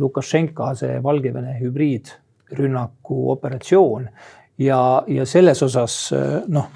Lukašenka 0.00 0.72
see 0.80 0.98
Valgevene 1.04 1.58
hübriid 1.60 2.14
rünnaku 2.58 3.30
operatsioon. 3.32 4.08
Ja, 4.60 4.80
ja 5.08 5.24
selles 5.24 5.62
osas 5.64 5.94
noh, 6.52 6.66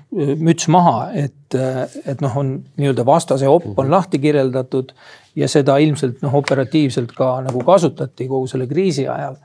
müts 0.40 0.70
maha, 0.72 1.10
et, 1.20 1.52
et 1.52 2.22
noh, 2.24 2.36
on 2.40 2.54
nii-öelda 2.80 3.04
vastase 3.04 3.48
opp 3.50 3.76
on 3.76 3.90
lahti 3.92 4.22
kirjeldatud 4.22 4.94
ja 5.36 5.48
seda 5.52 5.76
ilmselt 5.84 6.22
noh, 6.24 6.32
operatiivselt 6.40 7.12
ka 7.12 7.34
nagu 7.44 7.60
kasutati 7.66 8.28
kogu 8.30 8.48
selle 8.48 8.70
kriisi 8.70 9.04
ajal 9.04 9.36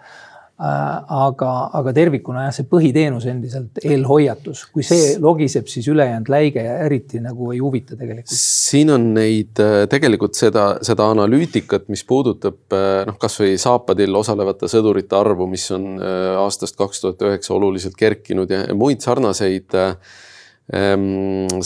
aga, 0.59 1.49
aga 1.79 1.93
tervikuna 1.95 2.43
jah, 2.47 2.53
see 2.57 2.67
põhiteenus 2.67 3.25
endiselt 3.31 3.79
eelhoiatus, 3.79 4.65
kui 4.73 4.83
see 4.83 5.13
logiseb, 5.23 5.69
siis 5.71 5.87
ülejäänud 5.91 6.31
läige 6.31 6.63
eriti 6.85 7.21
nagu 7.23 7.53
ei 7.55 7.61
huvita 7.63 7.95
tegelikult. 7.95 8.35
siin 8.35 8.91
on 8.91 9.09
neid 9.15 9.61
äh, 9.63 9.85
tegelikult 9.91 10.35
seda, 10.35 10.65
seda 10.85 11.07
analüütikat, 11.13 11.87
mis 11.91 12.03
puudutab 12.07 12.75
äh, 12.75 13.05
noh, 13.07 13.19
kasvõi 13.21 13.55
Saapadil 13.59 14.19
osalevate 14.19 14.67
sõdurite 14.71 15.15
arvu, 15.19 15.47
mis 15.47 15.69
on 15.75 15.93
aastast 15.99 16.75
kaks 16.79 17.05
tuhat 17.05 17.23
üheksa 17.29 17.55
oluliselt 17.55 17.95
kerkinud 17.99 18.51
ja 18.51 18.65
muid 18.77 19.03
sarnaseid 19.05 19.77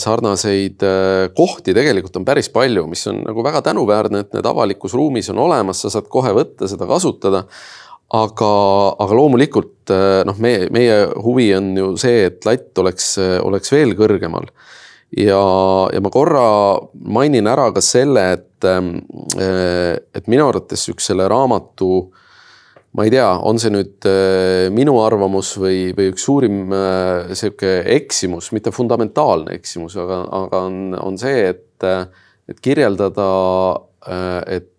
sarnaseid 0.00 0.80
kohti 1.36 1.74
tegelikult 1.76 2.14
on 2.16 2.24
päris 2.24 2.48
palju, 2.48 2.86
mis 2.88 3.02
on 3.10 3.18
nagu 3.26 3.42
väga 3.44 3.60
tänuväärne, 3.66 4.22
et 4.24 4.32
need 4.32 4.46
avalikus 4.48 4.94
ruumis 4.96 5.28
on 5.34 5.42
olemas, 5.44 5.82
sa 5.84 5.92
saad 5.92 6.08
kohe 6.08 6.32
võtta 6.32 6.70
seda 6.70 6.88
kasutada 6.88 7.42
aga, 8.14 8.52
aga 9.02 9.16
loomulikult 9.16 9.92
eh, 9.92 10.22
noh, 10.28 10.38
meie, 10.42 10.68
meie 10.74 10.98
huvi 11.24 11.50
on 11.56 11.72
ju 11.78 11.92
see, 12.00 12.24
et 12.28 12.46
latt 12.46 12.82
oleks, 12.82 13.14
oleks 13.42 13.72
veel 13.74 13.94
kõrgemal. 13.98 14.48
ja, 15.18 15.40
ja 15.94 16.02
ma 16.02 16.10
korra 16.14 16.44
mainin 16.94 17.48
ära 17.50 17.70
ka 17.74 17.82
selle, 17.84 18.26
et, 18.38 18.66
eh, 18.66 19.96
et 20.14 20.30
minu 20.30 20.48
arvates 20.50 20.86
üks 20.92 21.10
selle 21.10 21.26
raamatu, 21.30 21.90
ma 22.94 23.06
ei 23.06 23.10
tea, 23.14 23.30
on 23.42 23.58
see 23.58 23.72
nüüd 23.74 24.06
eh, 24.10 24.68
minu 24.74 24.96
arvamus 25.02 25.54
või, 25.58 25.88
või 25.96 26.12
üks 26.12 26.28
suurim 26.28 26.76
sihuke 27.34 27.80
eksimus, 27.96 28.52
mitte 28.54 28.74
fundamentaalne 28.74 29.56
eksimus, 29.58 29.98
aga, 30.00 30.22
aga 30.44 30.62
on, 30.70 30.78
on 31.00 31.18
see, 31.20 31.50
et, 31.54 31.90
et 32.50 32.62
kirjeldada, 32.62 33.28
et 34.54 34.72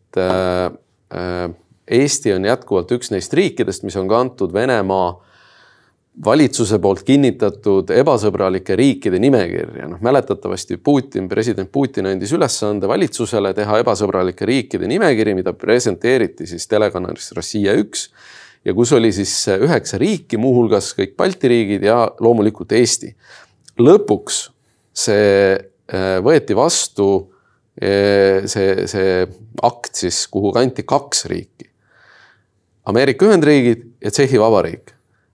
Eesti 1.87 2.33
on 2.33 2.45
jätkuvalt 2.45 2.91
üks 2.95 3.11
neist 3.13 3.33
riikidest, 3.33 3.83
mis 3.85 3.95
on 3.99 4.07
kantud 4.09 4.53
Venemaa 4.53 5.13
valitsuse 6.25 6.79
poolt 6.79 7.03
kinnitatud 7.03 7.91
ebasõbralike 7.91 8.75
riikide 8.79 9.19
nimekirja. 9.19 9.89
noh, 9.91 9.99
mäletatavasti 10.01 10.77
Putin, 10.77 11.27
president 11.29 11.71
Putin 11.71 12.07
andis 12.07 12.31
ülesande 12.33 12.87
valitsusele 12.87 13.53
teha 13.53 13.81
ebasõbralike 13.83 14.47
riikide 14.47 14.87
nimekiri, 14.87 15.35
mida 15.35 15.53
presenteeriti 15.53 16.47
siis 16.47 16.67
telekanalis 16.71 17.31
Rossija 17.35 17.75
üks 17.75 18.09
ja 18.65 18.73
kus 18.73 18.93
oli 18.95 19.11
siis 19.13 19.33
üheksa 19.59 19.99
riiki, 20.01 20.39
muuhulgas 20.41 20.93
kõik 20.97 21.15
Balti 21.19 21.51
riigid 21.51 21.83
ja 21.85 22.05
loomulikult 22.19 22.71
Eesti. 22.71 23.15
lõpuks 23.79 24.41
see 24.95 25.51
äh, 25.51 26.17
võeti 26.23 26.55
vastu 26.55 27.09
äh, 27.75 28.47
see, 28.47 28.87
see 28.87 29.25
akt 29.61 29.95
siis, 29.99 30.25
kuhu 30.31 30.53
kanti 30.55 30.87
kaks 30.87 31.25
riiki. 31.27 31.74
Ameerika 32.85 33.25
Ühendriigid 33.25 33.87
ja 34.03 34.11
Tšehhi 34.13 34.39
Vabariik. 34.39 34.93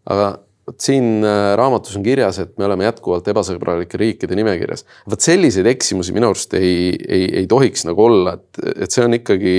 aga 0.09 0.31
vot 0.67 0.81
siin 0.81 1.25
äh, 1.25 1.53
raamatus 1.59 1.97
on 1.97 2.03
kirjas, 2.05 2.39
et 2.41 2.53
me 2.59 2.65
oleme 2.67 2.85
jätkuvalt 2.87 3.27
ebasõbralike 3.27 3.99
riikide 3.99 4.37
nimekirjas. 4.39 4.85
vot 5.09 5.21
selliseid 5.21 5.67
eksimusi 5.67 6.13
minu 6.15 6.31
arust 6.31 6.53
ei, 6.57 6.93
ei, 7.07 7.25
ei 7.41 7.47
tohiks 7.49 7.85
nagu 7.89 8.05
olla, 8.05 8.37
et, 8.37 8.61
et 8.85 8.91
see 8.91 9.03
on 9.05 9.17
ikkagi, 9.17 9.55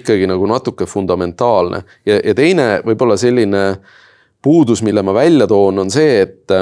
ikkagi 0.00 0.28
nagu 0.30 0.46
natuke 0.50 0.86
fundamentaalne 0.86 1.82
ja, 2.06 2.20
ja 2.20 2.36
teine 2.36 2.68
võib-olla 2.86 3.18
selline 3.20 3.64
puudus, 4.42 4.84
mille 4.86 5.02
ma 5.04 5.14
välja 5.16 5.48
toon, 5.50 5.84
on 5.84 5.90
see, 5.92 6.22
et 6.22 6.56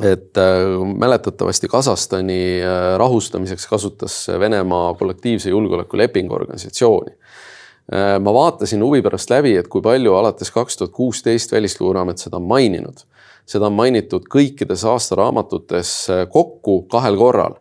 et 0.00 0.38
äh, 0.38 0.60
mäletatavasti 0.96 1.68
Kasahstani 1.68 2.42
äh, 2.62 2.82
rahustamiseks 2.98 3.66
kasutas 3.68 4.20
Venemaa 4.38 4.94
kollektiivse 4.94 5.50
julgeolekulepingu 5.50 6.34
organisatsiooni 6.34 7.10
Äh, 7.10 7.29
ma 8.22 8.32
vaatasin 8.34 8.82
huvi 8.84 9.02
pärast 9.02 9.30
läbi, 9.32 9.56
et 9.58 9.68
kui 9.68 9.82
palju 9.82 10.14
alates 10.14 10.52
kaks 10.54 10.78
tuhat 10.78 10.92
kuusteist 10.94 11.52
Välisluureamet 11.52 12.22
seda 12.22 12.38
on 12.38 12.46
maininud. 12.46 13.02
seda 13.50 13.66
on 13.66 13.74
mainitud 13.74 14.28
kõikides 14.30 14.84
aastaraamatutes 14.86 15.90
äh, 16.10 16.20
kokku 16.30 16.82
kahel 16.90 17.16
korral. 17.18 17.58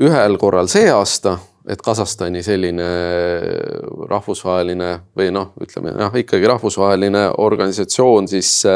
ühel 0.00 0.38
korral 0.38 0.66
see 0.66 0.90
aasta, 0.90 1.38
et 1.68 1.82
Kasahstani 1.82 2.42
selline 2.42 2.82
äh, 2.82 3.46
rahvusvaheline 4.10 4.90
või 5.18 5.30
noh, 5.30 5.52
ütleme 5.62 5.94
jah, 5.94 6.18
ikkagi 6.24 6.46
rahvusvaheline 6.46 7.28
organisatsioon 7.38 8.28
siis 8.28 8.66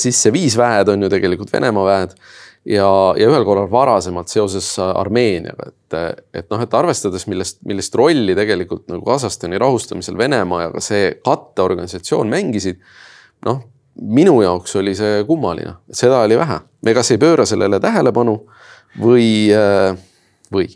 sisse 0.00 0.30
viis 0.32 0.54
väed 0.56 0.88
on 0.88 1.02
ju 1.04 1.08
tegelikult 1.12 1.50
Venemaa 1.52 1.84
väed 1.84 2.14
ja, 2.64 2.88
ja 3.18 3.28
ühel 3.28 3.44
korral 3.46 3.68
varasemalt 3.70 4.32
seoses 4.32 4.70
Armeeniaga, 4.82 5.70
et, 5.70 5.98
et 6.40 6.50
noh, 6.50 6.62
et 6.64 6.76
arvestades, 6.76 7.26
millest, 7.30 7.60
millist 7.68 7.94
rolli 7.98 8.36
tegelikult 8.36 8.88
nagu 8.92 9.04
Kasahstani 9.06 9.60
rahustamisel 9.60 10.18
Venemaa 10.18 10.66
ja 10.66 10.74
ka 10.74 10.82
see 10.84 11.10
katteorganisatsioon 11.24 12.32
mängisid, 12.32 12.80
noh, 13.46 13.60
minu 13.94 14.40
jaoks 14.42 14.74
oli 14.80 14.94
see 14.98 15.22
kummaline, 15.28 15.76
seda 15.94 16.24
oli 16.26 16.38
vähe. 16.38 16.60
me 16.82 16.94
kas 16.94 17.12
ei 17.14 17.20
pööra 17.20 17.46
sellele 17.46 17.78
tähelepanu 17.80 18.38
või, 19.00 19.28
või 20.52 20.66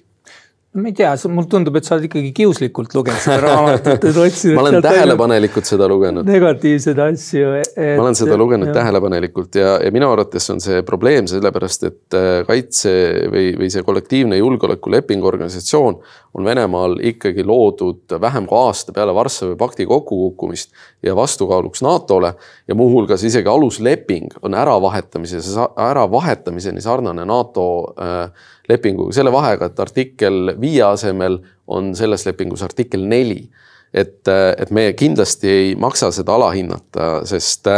ma 0.79 0.91
ei 0.91 0.95
tea, 0.97 1.11
mulle 1.33 1.49
tundub, 1.51 1.77
et 1.79 1.87
sa 1.87 1.97
oled 1.97 2.07
ikkagi 2.09 2.31
kiuslikult 2.37 2.95
lugenud 2.97 3.23
seda 3.23 3.39
raamatut, 3.45 4.05
et 4.11 4.21
otsinud. 4.25 4.57
ma 4.59 4.65
olen 4.65 4.79
tähelepanelikult 4.85 5.69
seda 5.69 5.89
lugenud. 5.91 6.29
negatiivseid 6.29 7.03
asju 7.09 7.55
et.... 7.61 7.73
ma 7.99 8.07
olen 8.07 8.19
seda 8.19 8.39
lugenud 8.41 8.71
ja. 8.71 8.77
tähelepanelikult 8.81 9.59
ja, 9.61 9.75
ja 9.85 9.93
minu 9.95 10.11
arvates 10.13 10.49
on 10.55 10.63
see 10.65 10.83
probleem 10.87 11.29
sellepärast, 11.31 11.89
et 11.91 12.19
äh, 12.19 12.29
kaitse 12.49 12.95
või, 13.33 13.51
või 13.61 13.71
see 13.75 13.85
kollektiivne 13.87 14.41
julgeolekulepingu 14.41 15.29
organisatsioon 15.29 16.01
on 16.39 16.45
Venemaal 16.45 16.99
ikkagi 17.03 17.45
loodud 17.47 18.19
vähem 18.21 18.47
kui 18.49 18.59
aasta 18.59 18.93
peale 18.95 19.15
Varssavi 19.15 19.57
pakti 19.59 19.87
kokkukukkumist 19.89 20.71
ja 21.03 21.17
vastukaaluks 21.17 21.83
NATO-le 21.83 22.35
ja 22.69 22.75
muuhulgas 22.79 23.25
isegi 23.25 23.49
alusleping 23.49 24.39
on 24.43 24.55
äravahetamises, 24.55 25.51
äravahetamiseni 25.91 26.81
sarnane 26.81 27.25
NATO 27.25 27.95
äh, 27.99 28.31
lepinguga, 28.69 29.15
selle 29.17 29.33
vahega, 29.33 29.71
et 29.71 29.81
artikkel 29.81 30.55
viie 30.61 30.85
asemel 30.87 31.41
on 31.73 31.95
selles 31.97 32.27
lepingus 32.29 32.63
artikkel 32.67 33.07
neli. 33.09 33.49
et, 33.95 34.29
et 34.29 34.71
me 34.71 34.91
kindlasti 34.93 35.49
ei 35.49 35.69
maksa 35.81 36.11
seda 36.13 36.35
alahinnata, 36.37 37.23
sest 37.25 37.71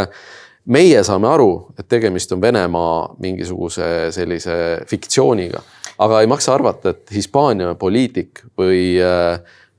meie 0.67 1.03
saame 1.07 1.29
aru, 1.31 1.53
et 1.79 1.87
tegemist 1.87 2.33
on 2.35 2.41
Venemaa 2.41 3.15
mingisuguse 3.23 4.11
sellise 4.11 4.57
fiktsiooniga, 4.89 5.63
aga 6.03 6.19
ei 6.19 6.27
maksa 6.27 6.51
arvata, 6.53 6.91
et 6.91 7.15
Hispaania 7.15 7.77
poliitik 7.79 8.43
või, 8.59 8.99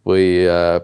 või 0.09 0.27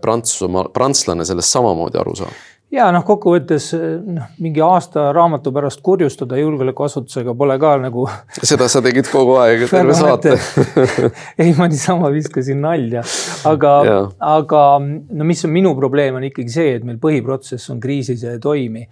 Prantsusmaa, 0.04 0.68
prantslane 0.74 1.24
sellest 1.24 1.56
samamoodi 1.56 2.00
aru 2.04 2.14
saab 2.20 2.36
ja 2.74 2.88
noh, 2.92 3.04
kokkuvõttes 3.06 3.70
noh, 4.04 4.30
mingi 4.42 4.62
aasta 4.64 5.08
raamatu 5.16 5.52
pärast 5.54 5.82
kurjustada 5.84 6.38
julgeolekuasutusega 6.40 7.34
pole 7.38 7.58
ka 7.60 7.74
nagu. 7.82 8.06
seda 8.50 8.68
sa 8.70 8.82
tegid 8.84 9.10
kogu 9.12 9.38
aeg, 9.42 9.66
terve 9.70 9.96
saate. 9.98 10.36
ei, 11.42 11.52
ma 11.58 11.68
niisama 11.70 12.12
viskasin 12.14 12.60
nalja, 12.64 13.04
aga, 13.48 13.76
aga 14.24 14.64
no 14.82 15.28
mis 15.28 15.44
on 15.48 15.54
minu 15.54 15.74
probleem, 15.78 16.18
on 16.18 16.26
ikkagi 16.28 16.58
see, 16.58 16.74
et 16.78 16.88
meil 16.88 17.00
põhiprotsess 17.02 17.72
on 17.74 17.80
kriisis 17.82 18.26
ja 18.26 18.36
ei 18.36 18.42
toimi. 18.42 18.84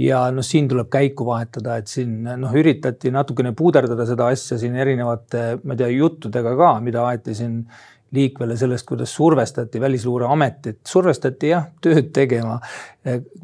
Ja 0.00 0.22
noh, 0.32 0.40
siin 0.40 0.70
tuleb 0.70 0.88
käiku 0.88 1.26
vahetada, 1.28 1.74
et 1.76 1.90
siin 1.92 2.22
noh, 2.24 2.52
üritati 2.56 3.10
natukene 3.12 3.50
puuderdada 3.56 4.06
seda 4.08 4.30
asja 4.32 4.56
siin 4.60 4.78
erinevate, 4.80 5.58
ma 5.68 5.74
ei 5.74 5.82
tea, 5.82 5.90
juttudega 5.92 6.54
ka, 6.56 6.70
mida 6.80 7.04
aeti 7.10 7.34
siin 7.36 7.58
liikvele 8.12 8.56
sellest, 8.56 8.86
kuidas 8.86 9.14
survestati 9.14 9.80
Välisluureametit, 9.80 10.80
survestati 10.88 11.48
jah, 11.52 11.66
tööd 11.80 12.12
tegema. 12.12 12.60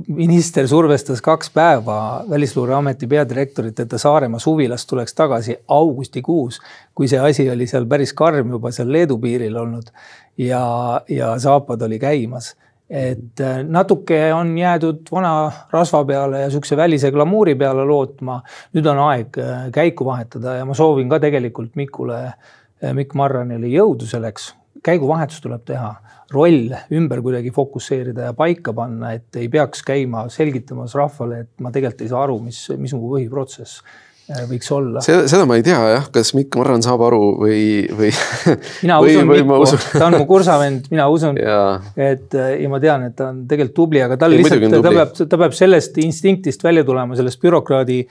minister 0.08 0.68
survestas 0.68 1.20
kaks 1.20 1.50
päeva 1.50 2.24
Välisluureameti 2.30 3.06
peadirektorit, 3.06 3.80
et 3.80 3.88
ta 3.88 3.98
Saaremaa 3.98 4.38
suvilast 4.38 4.88
tuleks 4.88 5.14
tagasi 5.14 5.56
augustikuus, 5.68 6.60
kui 6.94 7.08
see 7.08 7.18
asi 7.18 7.50
oli 7.50 7.66
seal 7.66 7.86
päris 7.86 8.12
karm 8.12 8.50
juba 8.50 8.70
seal 8.70 8.92
Leedu 8.92 9.18
piiril 9.18 9.56
olnud 9.56 9.90
ja, 10.38 11.00
ja 11.08 11.38
saapad 11.38 11.82
oli 11.82 11.98
käimas 11.98 12.54
et 12.90 13.40
natuke 13.68 14.32
on 14.32 14.54
jäädud 14.58 15.10
vana 15.12 15.52
rasva 15.72 16.04
peale 16.04 16.40
ja 16.40 16.50
sihukese 16.50 16.76
välise 16.76 17.10
glamuuri 17.12 17.54
peale 17.54 17.84
lootma. 17.84 18.40
nüüd 18.74 18.86
on 18.88 19.02
aeg 19.10 19.38
äh, 19.38 19.66
käiku 19.72 20.04
vahetada 20.08 20.54
ja 20.56 20.64
ma 20.64 20.74
soovin 20.74 21.08
ka 21.08 21.20
tegelikult 21.20 21.76
Mikule, 21.76 22.22
äh, 22.24 22.94
Mikk 22.94 23.14
Marranile 23.14 23.68
jõudu 23.68 24.08
selleks 24.08 24.54
käiguvahetus 24.84 25.42
tuleb 25.44 25.64
teha, 25.68 25.92
roll 26.34 26.74
ümber 26.94 27.22
kuidagi 27.24 27.52
fokusseerida 27.54 28.28
ja 28.28 28.34
paika 28.36 28.74
panna, 28.76 29.14
et 29.16 29.38
ei 29.40 29.48
peaks 29.52 29.82
käima 29.86 30.26
selgitamas 30.32 30.96
rahvale, 30.98 31.44
et 31.46 31.64
ma 31.64 31.72
tegelikult 31.74 32.04
ei 32.04 32.12
saa 32.12 32.26
aru, 32.26 32.38
mis, 32.44 32.60
mis 32.76 32.92
mu 32.96 33.08
põhiprotsess 33.14 33.80
äh, 34.28 34.42
võiks 34.50 34.68
olla. 34.74 35.02
seda 35.04 35.46
ma 35.48 35.56
ei 35.58 35.64
tea 35.66 35.78
jah, 35.94 36.10
kas 36.12 36.34
Mikk 36.36 36.58
Marran 36.60 36.84
saab 36.84 37.06
aru 37.08 37.22
või, 37.40 37.62
või. 37.96 38.12
mina 38.84 38.98
või, 39.04 39.14
usun 39.16 39.32
Mikku, 39.32 39.70
ta 39.94 40.10
on 40.10 40.18
mu 40.20 40.26
kursavend, 40.28 40.90
mina 40.92 41.08
usun, 41.12 41.40
et 41.40 42.36
äh, 42.36 42.50
ja 42.62 42.72
ma 42.72 42.82
tean, 42.84 43.08
et 43.08 43.16
ta 43.18 43.30
on 43.32 43.46
tegelikult 43.48 43.78
tubli, 43.80 44.04
aga 44.04 44.20
tal 44.20 44.36
ei, 44.36 44.44
lihtsalt, 44.44 44.68
ta 44.74 44.92
peab, 45.00 45.16
ta 45.16 45.40
peab 45.44 45.56
sellest 45.56 45.96
instinktist 46.04 46.68
välja 46.68 46.84
tulema, 46.88 47.16
sellest 47.18 47.40
bürokraadi 47.40 48.02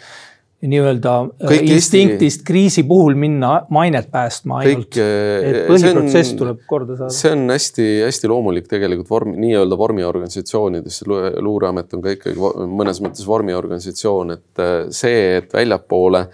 nii-öelda 0.66 1.14
äh, 1.22 1.60
instinktist 1.62 2.40
Eesti... 2.40 2.46
kriisi 2.46 2.84
puhul 2.84 3.14
minna 3.16 3.62
mainet 3.70 4.10
päästma 4.12 4.64
ainult. 4.64 4.98
et 4.98 5.02
äh, 5.04 5.68
põhiprotsess 5.70 6.34
tuleb 6.38 6.64
korda 6.70 6.98
saada. 6.98 7.14
see 7.14 7.34
on 7.36 7.46
hästi-hästi 7.54 8.32
loomulik 8.32 8.70
tegelikult 8.72 9.10
vorm, 9.10 9.36
nii-öelda 9.38 9.78
vormiorganisatsioonides, 9.78 11.04
luureamet 11.46 11.94
on 11.94 12.02
ka 12.02 12.16
ikkagi 12.18 12.54
mõnes 12.74 13.04
mõttes 13.06 13.28
vormiorganisatsioon, 13.30 14.34
et 14.40 14.64
äh, 14.64 14.74
see, 14.90 15.22
et 15.44 15.54
väljapoole, 15.54 16.26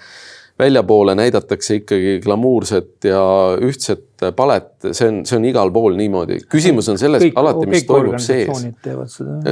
väljapoole 0.59 1.19
näidatakse 1.19 1.81
ikkagi 1.81 2.17
glamuurset 2.23 3.11
ja 3.11 3.21
ühtset 3.59 4.23
palet, 4.37 4.71
see 4.93 5.09
on, 5.11 5.23
see 5.27 5.35
on 5.35 5.51
igal 5.51 5.75
pool 5.75 5.99
niimoodi. 5.99 6.45
küsimus 6.47 6.87
on 6.93 7.01
selles 7.01 7.27
kõik, 7.27 7.39
alati, 7.43 7.71
mis 7.75 7.89
toimub 7.91 8.21
sees. 8.23 8.67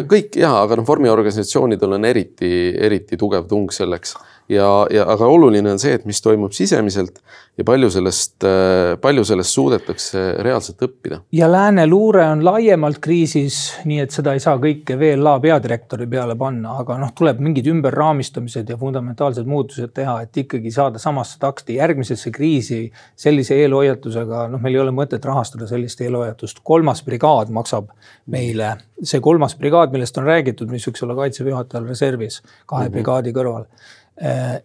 kõik 0.08 0.40
ja, 0.40 0.62
aga 0.64 0.80
noh, 0.80 0.88
vormiorganisatsioonidel 0.88 2.00
on 2.00 2.08
eriti, 2.08 2.70
eriti 2.80 3.20
tugev 3.20 3.52
tung 3.52 3.68
selleks 3.76 4.16
ja, 4.50 4.88
ja 4.92 5.06
aga 5.12 5.28
oluline 5.28 5.72
on 5.72 5.80
see, 5.80 5.94
et 5.98 6.06
mis 6.10 6.22
toimub 6.22 6.54
sisemiselt 6.56 7.22
ja 7.58 7.66
palju 7.68 7.90
sellest, 7.92 8.38
äh, 8.48 8.96
palju 9.02 9.24
sellest 9.28 9.56
suudetakse 9.56 10.22
reaalselt 10.44 10.82
õppida. 10.86 11.20
ja 11.36 11.50
lääne 11.52 11.86
luure 11.88 12.24
on 12.32 12.44
laiemalt 12.46 13.00
kriisis, 13.04 13.60
nii 13.86 14.00
et 14.06 14.16
seda 14.16 14.34
ei 14.34 14.44
saa 14.44 14.58
kõike 14.62 14.98
VLA 15.00 15.38
peadirektori 15.44 16.08
peale 16.10 16.36
panna, 16.40 16.78
aga 16.82 16.98
noh, 17.02 17.14
tuleb 17.18 17.42
mingid 17.44 17.68
ümberraamistamised 17.72 18.70
ja 18.72 18.78
fundamentaalsed 18.80 19.48
muutused 19.48 19.94
teha, 19.96 20.22
et 20.26 20.44
ikkagi 20.44 20.72
saada 20.72 21.02
samasse 21.02 21.40
takti 21.42 21.78
järgmisesse 21.80 22.32
kriisi 22.32 22.86
sellise 23.20 23.60
eelhoiatusega, 23.62 24.48
noh, 24.52 24.64
meil 24.64 24.80
ei 24.80 24.84
ole 24.86 24.96
mõtet 24.96 25.26
rahastada 25.28 25.68
sellist 25.70 26.02
eelhoiatust. 26.02 26.64
kolmas 26.64 27.04
brigaad 27.04 27.52
maksab 27.54 27.92
meile, 28.32 28.76
see 29.04 29.20
kolmas 29.20 29.58
brigaad, 29.60 29.92
millest 29.92 30.18
on 30.18 30.30
räägitud, 30.30 30.72
mis 30.72 30.88
võiks 30.88 31.04
olla 31.04 31.18
kaitseväe 31.20 31.52
juhatajal 31.52 31.88
reservis 31.88 32.42
kahe 32.66 32.84
mm 32.84 32.88
-hmm. 32.88 32.94
brigaadi 32.96 33.34
kõrval 33.36 33.68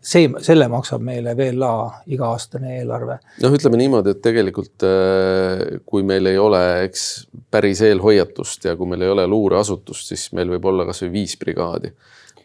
see, 0.05 0.27
selle 0.45 0.66
maksab 0.69 1.05
meile 1.05 1.33
VLA 1.37 2.03
iga-aastane 2.12 2.77
eelarve. 2.81 3.19
noh, 3.42 3.55
ütleme 3.57 3.81
niimoodi, 3.81 4.12
et 4.12 4.21
tegelikult 4.25 4.85
äh, 4.85 5.81
kui 5.88 6.05
meil 6.07 6.29
ei 6.31 6.40
ole, 6.40 6.61
eks 6.87 7.07
päris 7.53 7.81
eelhoiatust 7.87 8.69
ja 8.69 8.77
kui 8.77 8.90
meil 8.90 9.07
ei 9.07 9.14
ole 9.14 9.27
luureasutust, 9.31 10.12
siis 10.12 10.29
meil 10.37 10.53
võib 10.57 10.69
olla 10.73 10.87
kasvõi 10.88 11.11
viis 11.14 11.38
brigaadi. 11.40 11.95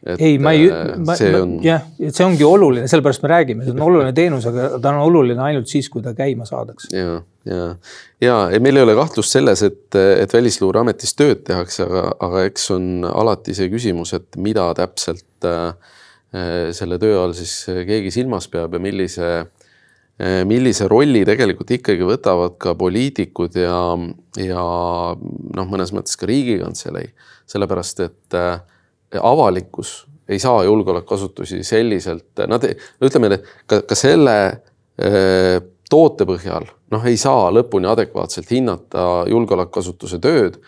Ei, 0.01 0.39
ma 0.41 0.55
ei, 0.57 0.63
äh, 0.73 1.35
on... 1.37 1.59
jah, 1.61 1.83
et 2.01 2.15
see 2.15 2.25
ongi 2.25 2.45
oluline, 2.47 2.87
sellepärast 2.89 3.21
me 3.21 3.29
räägime, 3.35 3.67
see 3.67 3.75
on 3.75 3.83
oluline 3.85 4.15
teenus, 4.17 4.47
aga 4.49 4.71
ta 4.81 4.95
on 4.95 5.03
oluline 5.03 5.43
ainult 5.45 5.69
siis, 5.69 5.91
kui 5.93 6.01
ta 6.01 6.15
käima 6.17 6.47
saadakse. 6.49 6.89
ja, 6.95 7.19
ja, 7.45 7.67
ja 8.23 8.41
ei, 8.49 8.63
meil 8.63 8.79
ei 8.79 8.87
ole 8.87 8.95
kahtlust 8.97 9.35
selles, 9.35 9.61
et, 9.67 9.83
et 9.93 10.33
Välisluureametis 10.33 11.13
tööd 11.19 11.43
tehakse, 11.45 11.85
aga, 11.85 12.07
aga 12.17 12.45
eks 12.49 12.71
on 12.73 12.93
alati 13.11 13.53
see 13.57 13.69
küsimus, 13.69 14.15
et 14.17 14.39
mida 14.41 14.71
täpselt 14.79 15.45
äh, 15.45 15.75
Äh, 15.75 16.10
selle 16.75 16.99
töö 17.01 17.19
all 17.23 17.35
siis 17.37 17.53
äh, 17.71 17.81
keegi 17.87 18.11
silmas 18.13 18.47
peab 18.51 18.77
ja 18.77 18.81
millise, 18.83 19.31
äh, 20.21 20.41
millise 20.47 20.87
rolli 20.91 21.25
tegelikult 21.27 21.73
ikkagi 21.77 22.07
võtavad 22.07 22.57
ka 22.61 22.75
poliitikud 22.79 23.57
ja, 23.59 23.79
ja 24.39 24.65
noh, 25.15 25.69
mõnes 25.71 25.93
mõttes 25.95 26.19
ka 26.19 26.29
Riigikantselei, 26.29 27.11
sellepärast 27.51 28.05
et 28.07 28.41
avalikkus 29.19 30.05
ei 30.31 30.39
saa 30.39 30.61
julgeolekuasutusi 30.63 31.59
selliselt, 31.67 32.29
nad, 32.47 32.63
ütleme, 33.03 33.41
ka, 33.67 33.81
ka 33.83 33.97
selle 33.99 34.37
toote 35.91 36.27
põhjal 36.29 36.69
noh, 36.91 37.07
ei 37.07 37.17
saa 37.19 37.49
lõpuni 37.53 37.89
adekvaatselt 37.91 38.51
hinnata 38.51 39.25
julgeolekuasutuse 39.31 40.19
tööd, 40.23 40.59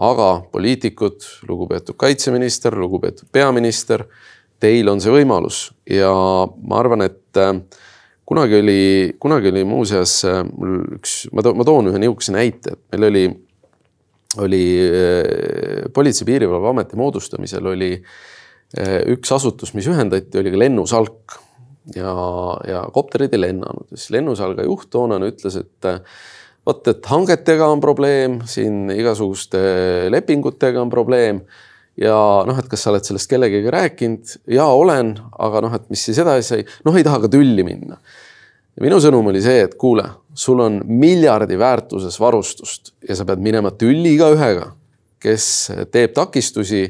aga 0.00 0.28
poliitikud, 0.52 1.24
lugupeetud 1.48 1.98
kaitseminister, 2.00 2.76
lugupeetud 2.78 3.28
peaminister 3.32 4.06
teil 4.60 4.90
on 4.92 5.00
see 5.02 5.12
võimalus. 5.14 5.68
Ja 5.88 6.10
ma 6.60 6.80
arvan, 6.80 7.04
et 7.06 7.40
äh, 7.40 7.54
kunagi 8.28 8.60
oli, 8.60 8.80
kunagi 9.22 9.52
oli 9.52 9.64
muuseas 9.68 10.20
äh, 10.28 10.42
mul 10.46 10.98
üks, 10.98 11.22
ma 11.34 11.44
toon, 11.46 11.58
ma 11.60 11.66
toon 11.68 11.92
ühe 11.92 12.02
nihukese 12.02 12.34
näite, 12.36 12.76
et 12.76 12.82
meil 12.94 13.08
oli, 13.10 13.24
oli 14.46 14.64
äh, 14.86 15.86
Politsei- 15.94 16.26
ja 16.26 16.32
Piirivalveameti 16.32 17.00
moodustamisel 17.00 17.72
oli 17.72 17.94
üks 19.10 19.32
asutus, 19.34 19.72
mis 19.74 19.88
ühendati, 19.90 20.38
oli 20.38 20.50
ka 20.52 20.58
lennusalk. 20.60 21.32
Ja, 21.96 22.12
ja 22.68 22.84
kopterid 22.94 23.32
ei 23.34 23.40
lennanud, 23.40 23.88
siis 23.96 24.12
lennusalga 24.14 24.62
juht 24.62 24.86
toonane 24.94 25.26
ütles, 25.32 25.56
et 25.58 25.88
vot, 26.68 26.90
et 26.92 27.08
hangetega 27.10 27.66
on 27.66 27.82
probleem, 27.82 28.36
siin 28.46 28.92
igasuguste 28.94 29.58
lepingutega 30.14 30.84
on 30.84 30.92
probleem 30.92 31.40
ja 32.00 32.16
noh, 32.48 32.58
et 32.58 32.68
kas 32.70 32.84
sa 32.84 32.92
oled 32.92 33.04
sellest 33.06 33.30
kellegagi 33.30 33.70
rääkinud? 33.72 34.34
ja 34.54 34.66
olen, 34.72 35.14
aga 35.38 35.62
noh, 35.66 35.76
et 35.76 35.86
mis 35.92 36.02
siis 36.08 36.18
edasi 36.22 36.46
sai, 36.48 36.66
noh, 36.86 36.96
ei 36.96 37.06
taha 37.06 37.22
ka 37.24 37.32
tülli 37.32 37.64
minna. 37.66 38.00
minu 38.80 39.00
sõnum 39.02 39.28
oli 39.32 39.42
see, 39.44 39.66
et 39.66 39.76
kuule, 39.80 40.06
sul 40.34 40.62
on 40.64 40.80
miljardi 40.88 41.58
väärtuses 41.60 42.16
varustust 42.20 42.94
ja 43.08 43.16
sa 43.18 43.26
pead 43.28 43.42
minema 43.44 43.74
tülli 43.76 44.14
igaühega, 44.16 44.70
kes 45.20 45.46
teeb 45.92 46.16
takistusi 46.16 46.86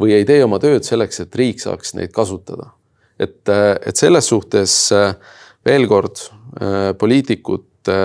või 0.00 0.16
ei 0.16 0.24
tee 0.26 0.40
oma 0.44 0.58
tööd 0.62 0.86
selleks, 0.86 1.20
et 1.20 1.36
riik 1.36 1.60
saaks 1.62 1.94
neid 1.98 2.12
kasutada. 2.14 2.72
et, 3.18 3.46
et 3.48 3.96
selles 3.96 4.26
suhtes 4.26 4.90
veel 5.64 5.86
kord 5.86 6.18
poliitikute 6.98 7.98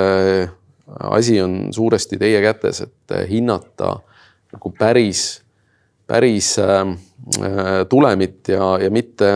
asi 0.89 1.41
on 1.41 1.73
suuresti 1.73 2.17
teie 2.17 2.41
kätes, 2.41 2.81
et 2.81 3.15
hinnata 3.29 3.95
nagu 4.53 4.71
päris, 4.77 5.41
päris 6.09 6.55
äh, 6.59 6.83
tulemit 7.89 8.49
ja, 8.53 8.73
ja 8.81 8.89
mitte, 8.93 9.31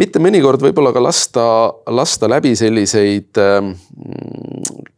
mitte 0.00 0.22
mõnikord 0.22 0.62
võib-olla 0.64 0.92
ka 0.96 1.02
lasta, 1.02 1.46
lasta 1.92 2.30
läbi 2.30 2.54
selliseid 2.56 3.40
äh, 3.42 3.70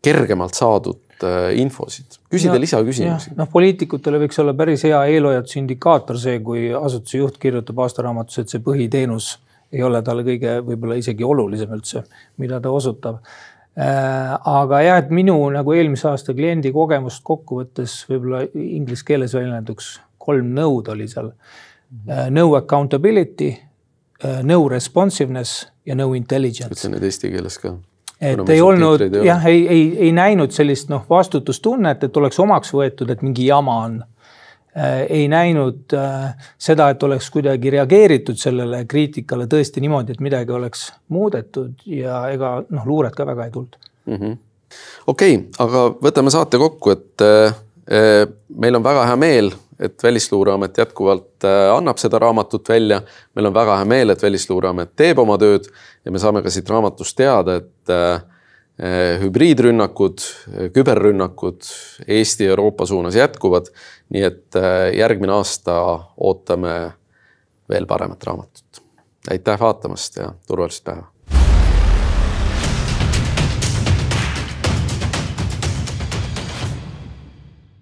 kergemalt 0.03 0.59
saadud 0.59 1.27
äh, 1.27 1.53
infosid, 1.61 2.20
küsida 2.31 2.57
ja, 2.57 2.62
lisaküsimusi. 2.62 3.35
noh, 3.38 3.51
poliitikutele 3.53 4.23
võiks 4.25 4.40
olla 4.42 4.55
päris 4.57 4.87
hea 4.88 5.03
eelhoiatuse 5.14 5.61
indikaator 5.62 6.18
see, 6.20 6.40
kui 6.44 6.68
asutuse 6.77 7.23
juht 7.23 7.38
kirjutab 7.42 7.83
aastaraamatus, 7.87 8.42
et 8.42 8.53
see 8.53 8.62
põhiteenus 8.64 9.37
ei 9.70 9.83
ole 9.87 10.03
talle 10.03 10.27
kõige 10.27 10.59
võib-olla 10.66 10.99
isegi 10.99 11.27
olulisem 11.27 11.73
üldse, 11.77 12.03
mida 12.42 12.59
ta 12.62 12.73
osutab. 12.75 13.20
Äh, 13.79 14.35
aga 14.51 14.81
jah, 14.83 14.99
et 14.99 15.12
minu 15.14 15.37
nagu 15.55 15.75
eelmise 15.77 16.09
aasta 16.11 16.35
kliendi 16.35 16.73
kogemust 16.75 17.23
kokkuvõttes 17.27 18.01
võib-olla 18.11 18.42
inglise 18.51 19.07
keeles 19.07 19.35
väljenduks 19.37 19.94
kolm 20.20 20.54
nõud 20.56 20.90
oli 20.92 21.09
seal. 21.11 21.33
Äh, 22.06 22.28
no 22.30 22.46
accountability, 22.59 23.50
äh, 24.24 24.42
no 24.46 24.62
responsiveness 24.68 25.66
ja 25.87 25.96
no 25.98 26.12
intelligence. 26.14 26.76
ütle 26.76 26.94
need 26.94 27.09
eesti 27.09 27.33
keeles 27.33 27.59
ka. 27.59 27.74
et 28.20 28.52
ei 28.52 28.61
olnud 28.61 29.02
jah, 29.24 29.44
ei, 29.48 29.64
ei, 29.68 29.85
ei 30.06 30.12
näinud 30.12 30.52
sellist 30.52 30.92
noh, 30.92 31.06
vastutustunnet, 31.11 32.04
et 32.04 32.16
oleks 32.16 32.38
omaks 32.38 32.74
võetud, 32.76 33.11
et 33.11 33.22
mingi 33.26 33.48
jama 33.48 33.78
on 33.88 34.00
Äh, 34.76 35.00
ei 35.11 35.28
näinud 35.28 35.90
seda, 36.59 36.85
et 36.92 37.02
oleks 37.02 37.26
kuidagi 37.35 37.72
reageeritud 37.74 38.38
sellele 38.38 38.85
kriitikale 38.87 39.48
tõesti 39.50 39.83
niimoodi, 39.83 40.14
et 40.14 40.20
midagi 40.22 40.54
oleks 40.54 40.85
muudetud 41.11 41.83
ja 41.90 42.20
ega 42.30 42.52
noh, 42.70 42.85
luuret 42.87 43.16
ka 43.18 43.26
väga 43.26 43.48
ei 43.48 43.50
tulnud 43.50 43.74
mm 44.06 44.14
-hmm.. 44.20 44.37
okei 45.11 45.35
okay,, 45.35 45.48
aga 45.66 45.83
võtame 46.06 46.30
saate 46.30 46.61
kokku, 46.62 46.94
et 46.94 47.24
äh, 47.26 48.30
meil 48.62 48.78
on 48.78 48.87
väga 48.87 49.09
hea 49.11 49.16
meel, 49.18 49.50
et 49.81 50.03
Välisluureamet 50.03 50.79
jätkuvalt 50.79 51.47
annab 51.75 51.99
seda 51.99 52.19
raamatut 52.19 52.69
välja. 52.69 53.03
meil 53.35 53.47
on 53.47 53.55
väga 53.55 53.77
hea 53.77 53.85
meel, 53.85 54.11
et 54.11 54.23
Välisluureamet 54.23 54.93
teeb 54.97 55.19
oma 55.19 55.38
tööd 55.38 55.71
ja 56.05 56.12
me 56.12 56.19
saame 56.19 56.43
ka 56.43 56.51
siit 56.51 56.69
raamatust 56.71 57.16
teada, 57.16 57.57
et 57.57 57.95
Eh, 58.81 59.19
hübriidrünnakud, 59.21 60.23
eh, 60.57 60.71
küberrünnakud 60.73 61.66
Eesti 62.09 62.45
ja 62.45 62.51
Euroopa 62.51 62.87
suunas 62.87 63.14
jätkuvad. 63.14 63.66
nii 64.11 64.23
et 64.23 64.57
järgmine 64.97 65.33
aasta 65.33 65.75
ootame 66.16 66.93
veel 67.69 67.87
paremat 67.87 68.25
raamatut. 68.25 68.83
aitäh 69.31 69.61
vaatamast 69.61 70.16
ja 70.16 70.33
turvalist 70.47 70.85
päeva 70.85 71.07